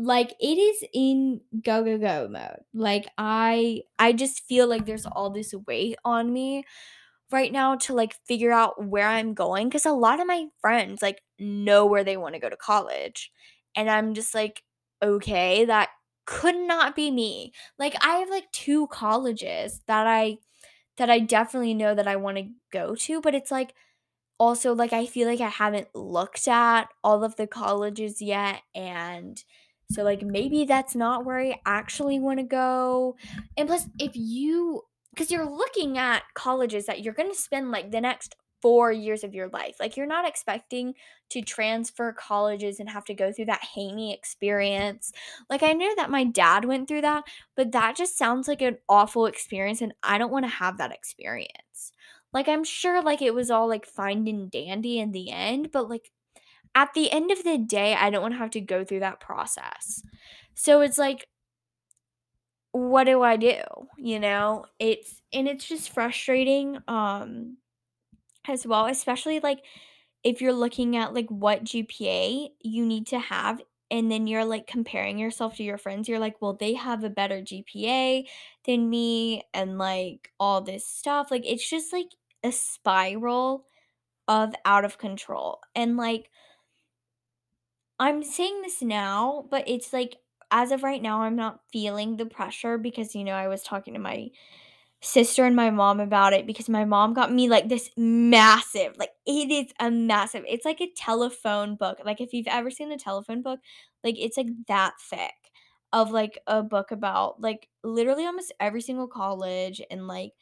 Like, 0.00 0.34
it 0.40 0.58
is 0.58 0.84
in 0.94 1.40
go, 1.64 1.82
go, 1.84 1.98
go 1.98 2.28
mode. 2.30 2.60
Like, 2.72 3.08
I 3.18 3.82
I 3.98 4.12
just 4.12 4.44
feel 4.46 4.68
like 4.68 4.86
there's 4.86 5.06
all 5.06 5.30
this 5.30 5.52
weight 5.66 5.96
on 6.04 6.32
me 6.32 6.64
right 7.32 7.52
now 7.52 7.76
to, 7.76 7.94
like, 7.94 8.14
figure 8.26 8.52
out 8.52 8.84
where 8.86 9.08
I'm 9.08 9.34
going 9.34 9.68
because 9.68 9.86
a 9.86 9.92
lot 9.92 10.20
of 10.20 10.26
my 10.26 10.46
friends, 10.60 11.02
like, 11.02 11.22
know 11.38 11.86
where 11.86 12.04
they 12.04 12.16
wanna 12.16 12.40
go 12.40 12.48
to 12.50 12.56
college, 12.56 13.32
and 13.76 13.90
I'm 13.90 14.14
just 14.14 14.34
like, 14.34 14.62
"Okay, 15.02 15.64
that 15.66 15.90
could 16.26 16.56
not 16.56 16.96
be 16.96 17.10
me." 17.10 17.52
Like, 17.78 17.94
I 18.04 18.16
have, 18.18 18.30
like, 18.30 18.50
2 18.52 18.86
colleges 18.88 19.82
that 19.88 20.06
I 20.06 20.38
that 20.98 21.10
I 21.10 21.20
definitely 21.20 21.74
know 21.74 21.94
that 21.94 22.08
I 22.08 22.16
wanna 22.16 22.44
go 22.72 22.94
to, 22.96 23.20
but 23.22 23.34
it's 23.34 23.50
like 23.52 23.74
also, 24.38 24.74
like, 24.74 24.92
I 24.92 25.06
feel 25.06 25.28
like 25.28 25.40
I 25.40 25.48
haven't 25.48 25.94
looked 25.94 26.46
at 26.48 26.88
all 27.04 27.24
of 27.24 27.36
the 27.36 27.46
colleges 27.46 28.22
yet, 28.22 28.62
and 28.74 29.42
so, 29.90 30.02
like, 30.02 30.22
maybe 30.22 30.64
that's 30.64 30.94
not 30.94 31.24
where 31.24 31.38
I 31.40 31.60
actually 31.66 32.18
wanna 32.18 32.44
go, 32.44 33.16
and 33.56 33.68
plus, 33.68 33.86
if 33.98 34.12
you, 34.14 34.82
because 35.10 35.30
you're 35.30 35.48
looking 35.48 35.98
at 35.98 36.22
colleges 36.34 36.86
that 36.86 37.00
you're 37.02 37.14
gonna 37.14 37.34
spend, 37.34 37.70
like, 37.70 37.90
the 37.90 38.00
next 38.00 38.36
4 38.60 38.90
years 38.92 39.22
of 39.24 39.34
your 39.34 39.48
life, 39.48 39.76
like, 39.80 39.96
you're 39.96 40.06
not 40.06 40.26
expecting 40.28 40.94
to 41.30 41.40
transfer 41.42 42.12
colleges 42.12 42.80
and 42.80 42.90
have 42.90 43.04
to 43.04 43.14
go 43.14 43.32
through 43.32 43.44
that 43.46 43.64
Haney 43.74 44.12
experience. 44.12 45.12
Like, 45.48 45.62
I 45.62 45.72
know 45.72 45.94
that 45.96 46.10
my 46.10 46.24
dad 46.24 46.64
went 46.64 46.88
through 46.88 47.02
that, 47.02 47.24
but 47.56 47.72
that 47.72 47.96
just 47.96 48.16
sounds 48.18 48.48
like 48.48 48.62
an 48.62 48.78
awful 48.88 49.26
experience, 49.26 49.80
and 49.80 49.94
I 50.02 50.18
don't 50.18 50.32
wanna 50.32 50.48
have 50.48 50.78
that 50.78 50.92
experience. 50.92 51.92
Like, 52.32 52.48
I'm 52.48 52.64
sure, 52.64 53.02
like, 53.02 53.22
it 53.22 53.34
was 53.34 53.50
all, 53.50 53.68
like, 53.68 53.86
fine 53.86 54.26
and 54.28 54.50
dandy 54.50 54.98
in 54.98 55.12
the 55.12 55.30
end, 55.30 55.70
but, 55.72 55.88
like, 55.88 56.10
at 56.78 56.94
the 56.94 57.10
end 57.12 57.30
of 57.32 57.44
the 57.44 57.58
day, 57.58 57.94
I 57.94 58.10
don't 58.10 58.22
wanna 58.22 58.36
have 58.38 58.50
to 58.52 58.60
go 58.60 58.84
through 58.84 59.00
that 59.00 59.20
process. 59.20 60.02
So 60.54 60.80
it's 60.82 60.98
like 60.98 61.26
what 62.72 63.04
do 63.04 63.22
I 63.22 63.36
do, 63.36 63.60
you 63.96 64.20
know? 64.20 64.66
It's 64.78 65.22
and 65.32 65.48
it's 65.48 65.66
just 65.66 65.90
frustrating, 65.90 66.78
um, 66.88 67.56
as 68.48 68.66
well, 68.66 68.86
especially, 68.86 69.40
like, 69.40 69.60
if 70.24 70.40
you're 70.42 70.52
looking 70.54 70.96
at, 70.96 71.14
like, 71.14 71.28
what 71.30 71.64
GPA 71.64 72.50
you 72.62 72.86
need 72.86 73.06
to 73.08 73.18
have, 73.20 73.62
and 73.90 74.10
then 74.10 74.26
you're, 74.28 74.44
like, 74.46 74.66
comparing 74.66 75.18
yourself 75.18 75.56
to 75.56 75.64
your 75.64 75.78
friends, 75.78 76.08
you're 76.08 76.18
like, 76.20 76.40
"Well, 76.42 76.54
they 76.54 76.74
have 76.74 77.04
a 77.04 77.10
better 77.10 77.42
GPA 77.42 78.28
than 78.66 78.90
me," 78.90 79.44
and, 79.54 79.78
like, 79.78 80.32
all 80.40 80.60
this 80.62 80.86
stuff, 80.86 81.30
like, 81.30 81.44
it's 81.46 81.68
just, 81.68 81.92
like, 81.92 82.08
a 82.44 82.52
spiral 82.52 83.66
of 84.28 84.54
out 84.64 84.84
of 84.84 84.98
control, 84.98 85.60
and, 85.74 85.96
like 85.96 86.30
I'm 87.98 88.22
saying 88.22 88.62
this 88.62 88.82
now, 88.82 89.46
but 89.50 89.64
it's 89.68 89.92
like, 89.92 90.16
as 90.50 90.70
of 90.72 90.82
right 90.82 91.02
now, 91.02 91.22
I'm 91.22 91.36
not 91.36 91.60
feeling 91.72 92.16
the 92.16 92.26
pressure 92.26 92.78
because, 92.78 93.14
you 93.14 93.24
know, 93.24 93.32
I 93.32 93.48
was 93.48 93.62
talking 93.62 93.94
to 93.94 94.00
my 94.00 94.30
sister 95.02 95.44
and 95.44 95.56
my 95.56 95.70
mom 95.70 96.00
about 96.00 96.32
it 96.32 96.46
because 96.46 96.68
my 96.68 96.84
mom 96.84 97.14
got 97.14 97.32
me 97.32 97.48
like 97.48 97.68
this 97.68 97.90
massive, 97.96 98.96
like 98.98 99.12
it 99.26 99.50
is 99.50 99.72
a 99.80 99.90
massive. 99.90 100.44
It's 100.48 100.64
like 100.64 100.80
a 100.80 100.90
telephone 100.96 101.76
book. 101.76 101.98
Like 102.04 102.20
if 102.20 102.32
you've 102.34 102.48
ever 102.48 102.70
seen 102.70 102.92
a 102.92 102.98
telephone 102.98 103.42
book, 103.42 103.60
like 104.04 104.16
it's 104.18 104.36
like 104.38 104.48
that 104.68 104.94
thick 105.00 105.34
of 105.92 106.10
like 106.10 106.38
a 106.46 106.62
book 106.62 106.90
about 106.92 107.40
like 107.40 107.68
literally 107.84 108.26
almost 108.26 108.52
every 108.60 108.82
single 108.82 109.08
college 109.08 109.80
and 109.90 110.06
like 110.08 110.32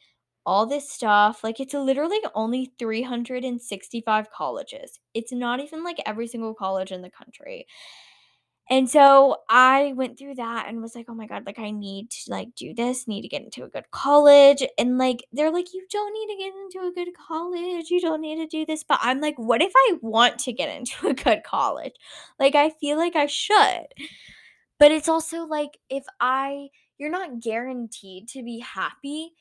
all 0.47 0.65
this 0.65 0.89
stuff. 0.89 1.43
Like 1.43 1.59
it's 1.59 1.73
literally 1.75 2.19
only 2.33 2.71
365 2.79 4.31
colleges. 4.31 4.99
It's 5.13 5.33
not 5.33 5.59
even 5.59 5.83
like 5.83 5.97
every 6.05 6.27
single 6.27 6.55
college 6.55 6.91
in 6.91 7.01
the 7.03 7.11
country. 7.11 7.67
And 8.69 8.89
so 8.89 9.37
I 9.49 9.93
went 9.95 10.19
through 10.19 10.35
that 10.35 10.67
and 10.67 10.81
was 10.81 10.93
like, 10.95 11.05
"Oh 11.09 11.13
my 11.13 11.25
god, 11.27 11.45
like 11.45 11.59
I 11.59 11.71
need 11.71 12.11
to 12.11 12.31
like 12.31 12.53
do 12.55 12.73
this, 12.73 13.07
need 13.07 13.21
to 13.21 13.29
get 13.29 13.43
into 13.43 13.63
a 13.63 13.69
good 13.69 13.89
college." 13.91 14.61
And 14.77 14.97
like 14.97 15.25
they're 15.31 15.51
like, 15.51 15.73
"You 15.73 15.85
don't 15.89 16.13
need 16.13 16.33
to 16.33 16.43
get 16.43 16.53
into 16.53 16.87
a 16.87 16.91
good 16.93 17.13
college. 17.15 17.89
You 17.89 18.01
don't 18.01 18.21
need 18.21 18.37
to 18.37 18.47
do 18.47 18.65
this." 18.65 18.83
But 18.83 18.99
I'm 19.01 19.21
like, 19.21 19.35
"What 19.37 19.61
if 19.61 19.71
I 19.75 19.97
want 20.01 20.39
to 20.39 20.53
get 20.53 20.75
into 20.75 21.07
a 21.09 21.13
good 21.13 21.43
college?" 21.43 21.93
Like 22.39 22.55
I 22.55 22.69
feel 22.71 22.97
like 22.97 23.15
I 23.15 23.27
should. 23.27 23.87
But 24.79 24.91
it's 24.91 25.09
also 25.09 25.45
like 25.45 25.77
if 25.89 26.05
I 26.19 26.69
you're 26.97 27.09
not 27.11 27.39
guaranteed 27.41 28.27
to 28.29 28.43
be 28.43 28.59
happy 28.59 29.31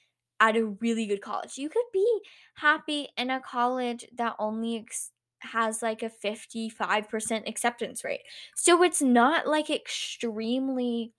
at 0.40 0.57
a 0.57 0.66
really 0.66 1.07
good 1.07 1.22
college. 1.22 1.59
You 1.59 1.68
could 1.68 1.85
be 1.92 2.20
happy 2.57 3.09
in 3.16 3.31
a 3.31 3.40
college 3.40 4.07
that 4.14 4.37
only 4.38 4.79
ex- 4.79 5.12
has 5.40 5.83
like 5.83 6.03
a 6.03 6.11
55% 6.11 7.49
acceptance 7.49 8.05
rate. 8.05 8.22
So 8.55 8.83
it's 8.83 9.03
not 9.03 9.46
like 9.46 9.70
extremely 9.70 11.12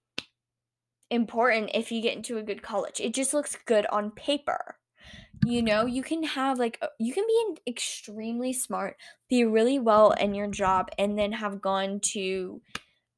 important 1.09 1.71
if 1.73 1.91
you 1.91 2.01
get 2.01 2.15
into 2.15 2.37
a 2.37 2.43
good 2.43 2.61
college. 2.61 2.99
It 2.99 3.13
just 3.13 3.33
looks 3.33 3.55
good 3.65 3.85
on 3.87 4.11
paper. 4.11 4.75
You 5.45 5.61
know, 5.61 5.85
you 5.85 6.03
can 6.03 6.23
have 6.23 6.57
like 6.57 6.81
you 6.99 7.13
can 7.13 7.25
be 7.27 7.45
an 7.49 7.57
extremely 7.67 8.53
smart, 8.53 8.97
be 9.29 9.45
really 9.45 9.79
well 9.79 10.11
in 10.11 10.33
your 10.33 10.47
job 10.47 10.89
and 10.97 11.17
then 11.17 11.31
have 11.31 11.61
gone 11.61 11.99
to 12.11 12.61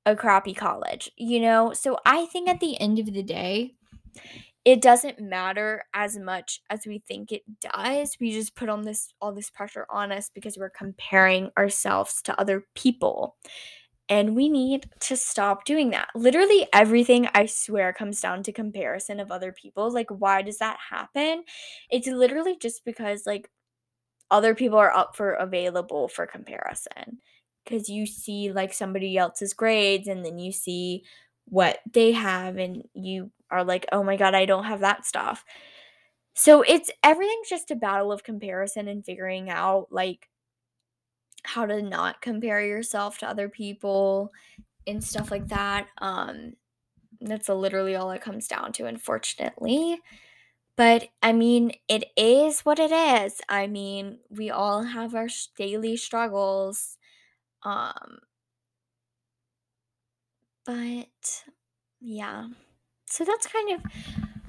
a 0.06 0.16
crappy 0.16 0.54
college, 0.54 1.12
you 1.18 1.40
know? 1.40 1.74
So 1.74 1.98
I 2.06 2.26
think 2.28 2.50
at 2.50 2.60
the 2.60 2.80
end 2.80 3.00
of 3.00 3.14
the 3.14 3.24
day, 3.24 3.76
it 4.72 4.84
doesn't 4.84 5.20
matter 5.20 5.84
as 5.96 6.16
much 6.16 6.62
as 6.70 6.86
we 6.86 7.00
think 7.08 7.32
it 7.32 7.42
does. 7.60 8.16
We 8.20 8.32
just 8.32 8.56
put 8.56 8.70
on 8.70 8.84
this 8.84 9.12
all 9.20 9.34
this 9.34 9.50
pressure 9.50 9.88
on 9.90 10.12
us 10.12 10.30
because 10.34 10.58
we're 10.60 10.70
comparing 10.70 11.50
ourselves 11.58 12.22
to 12.24 12.40
other 12.40 12.66
people. 12.76 13.36
And 14.10 14.36
we 14.36 14.48
need 14.48 14.90
to 15.02 15.18
stop 15.18 15.66
doing 15.66 15.90
that. 15.92 16.10
Literally 16.16 16.68
everything 16.72 17.28
I 17.34 17.48
swear 17.48 17.94
comes 17.94 18.22
down 18.22 18.44
to 18.44 18.52
comparison 18.52 19.20
of 19.20 19.32
other 19.32 19.52
people. 19.52 19.92
Like 19.92 20.10
why 20.10 20.44
does 20.44 20.60
that 20.60 20.78
happen? 20.92 21.44
It's 21.90 22.08
literally 22.08 22.56
just 22.62 22.86
because 22.86 23.26
like 23.26 23.50
other 24.30 24.54
people 24.54 24.78
are 24.78 24.96
up 24.96 25.16
for 25.16 25.34
available 25.34 26.08
for 26.08 26.28
comparison 26.28 27.20
because 27.64 27.90
you 27.90 28.06
see 28.06 28.52
like 28.52 28.74
somebody 28.74 29.18
else's 29.18 29.54
grades 29.54 30.08
and 30.08 30.24
then 30.24 30.38
you 30.38 30.52
see 30.52 31.04
what 31.50 31.80
they 31.92 32.12
have 32.12 32.58
and 32.58 32.84
you 32.94 33.32
are 33.52 33.64
like 33.64 33.86
oh 33.92 34.04
my 34.04 34.16
god 34.16 34.36
i 34.36 34.46
don't 34.46 34.66
have 34.66 34.82
that 34.82 35.06
stuff 35.06 35.44
so 36.34 36.62
it's 36.62 36.92
everything's 37.04 37.50
just 37.50 37.72
a 37.72 37.76
battle 37.76 38.12
of 38.12 38.24
comparison 38.24 38.88
and 38.88 39.06
figuring 39.06 39.50
out 39.50 39.88
like 39.92 40.30
how 41.44 41.66
to 41.66 41.82
not 41.82 42.22
compare 42.22 42.62
yourself 42.62 43.18
to 43.18 43.28
other 43.28 43.50
people 43.50 44.32
and 44.88 45.04
stuff 45.04 45.32
like 45.32 45.48
that 45.48 45.88
um 46.00 46.54
that's 47.22 47.50
literally 47.50 47.96
all 47.96 48.12
it 48.12 48.22
comes 48.22 48.48
down 48.48 48.72
to 48.72 48.86
unfortunately 48.86 50.00
but 50.76 51.10
I 51.22 51.34
mean, 51.34 51.74
it 51.90 52.06
is 52.16 52.62
what 52.62 52.80
it 52.80 52.94
is. 52.94 53.42
I 53.50 53.68
mean, 53.68 54.20
we 54.30 54.50
all 54.50 54.84
have 54.84 55.14
our 55.14 55.28
daily 55.58 55.98
struggles. 55.98 56.98
Um, 57.64 58.20
but 60.70 61.44
yeah. 62.02 62.48
So 63.08 63.26
that's 63.26 63.48
kind 63.48 63.72
of 63.74 63.82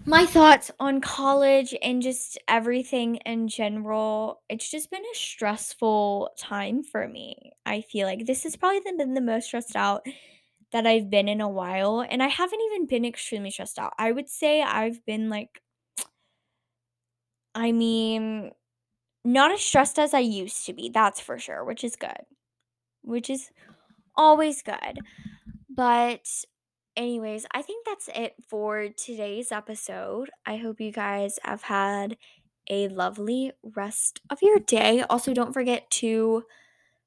my 0.06 0.26
thoughts 0.26 0.70
on 0.80 1.00
college 1.00 1.74
and 1.82 2.02
just 2.02 2.38
everything 2.48 3.16
in 3.26 3.48
general. 3.48 4.42
It's 4.48 4.70
just 4.70 4.90
been 4.90 5.02
a 5.02 5.16
stressful 5.16 6.30
time 6.38 6.82
for 6.84 7.08
me. 7.08 7.52
I 7.66 7.82
feel 7.82 8.06
like 8.06 8.26
this 8.26 8.44
has 8.44 8.56
probably 8.56 8.80
been 8.80 9.14
the 9.14 9.20
most 9.22 9.46
stressed 9.46 9.76
out 9.76 10.06
that 10.72 10.86
I've 10.86 11.10
been 11.10 11.28
in 11.28 11.40
a 11.40 11.48
while. 11.48 12.06
And 12.08 12.22
I 12.22 12.28
haven't 12.28 12.60
even 12.72 12.86
been 12.86 13.04
extremely 13.06 13.50
stressed 13.50 13.78
out. 13.78 13.94
I 13.98 14.12
would 14.12 14.30
say 14.30 14.62
I've 14.62 15.04
been 15.06 15.30
like, 15.30 15.62
I 17.54 17.72
mean, 17.72 18.52
Not 19.24 19.52
as 19.52 19.62
stressed 19.62 19.98
as 19.98 20.14
I 20.14 20.20
used 20.20 20.66
to 20.66 20.74
be, 20.74 20.90
that's 20.90 21.20
for 21.20 21.38
sure, 21.38 21.64
which 21.64 21.84
is 21.84 21.96
good. 21.96 22.24
Which 23.02 23.30
is 23.30 23.50
always 24.16 24.62
good. 24.62 25.00
But 25.80 26.28
anyways, 26.94 27.46
I 27.54 27.62
think 27.62 27.86
that's 27.86 28.10
it 28.14 28.34
for 28.50 28.88
today's 28.88 29.50
episode. 29.50 30.28
I 30.44 30.58
hope 30.58 30.78
you 30.78 30.92
guys 30.92 31.38
have 31.42 31.62
had 31.62 32.18
a 32.68 32.88
lovely 32.88 33.52
rest 33.62 34.20
of 34.28 34.42
your 34.42 34.58
day. 34.58 35.02
Also, 35.08 35.32
don't 35.32 35.54
forget 35.54 35.90
to 35.92 36.44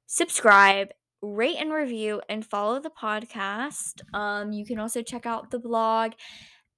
subscribe, 0.06 0.88
rate 1.22 1.58
and 1.60 1.72
review 1.72 2.20
and 2.28 2.44
follow 2.44 2.80
the 2.80 2.90
podcast. 2.90 4.00
Um 4.12 4.52
you 4.52 4.66
can 4.66 4.80
also 4.80 5.02
check 5.02 5.24
out 5.24 5.52
the 5.52 5.60
blog 5.60 6.14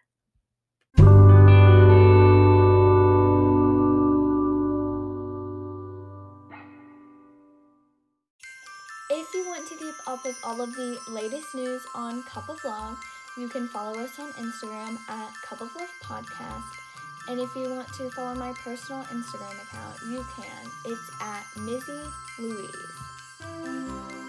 If 9.09 9.35
you 9.35 9.45
want 9.47 9.69
to 9.69 9.77
keep 9.77 9.95
up 10.09 10.25
with 10.25 10.39
all 10.45 10.63
of 10.63 10.75
the 10.77 10.99
latest 11.11 11.55
news 11.55 11.83
on 11.95 12.23
Cup 12.23 12.49
of 12.49 12.65
Love, 12.65 12.97
you 13.37 13.51
can 13.51 13.69
follow 13.69 13.99
us 13.99 14.19
on 14.19 14.33
Instagram 14.33 14.97
at 15.11 15.31
Cup 15.45 15.61
of 15.61 15.69
Love 15.77 15.91
Podcast. 16.03 16.86
And 17.29 17.41
if 17.41 17.55
you 17.57 17.69
want 17.69 17.93
to 17.95 18.11
follow 18.11 18.35
my 18.35 18.53
personal 18.53 19.03
Instagram 19.05 19.61
account, 19.63 19.97
you 20.09 20.25
can. 20.37 20.71
It's 20.85 21.11
at 21.21 21.45
Mizzy 21.57 22.11
Louise. 22.39 24.26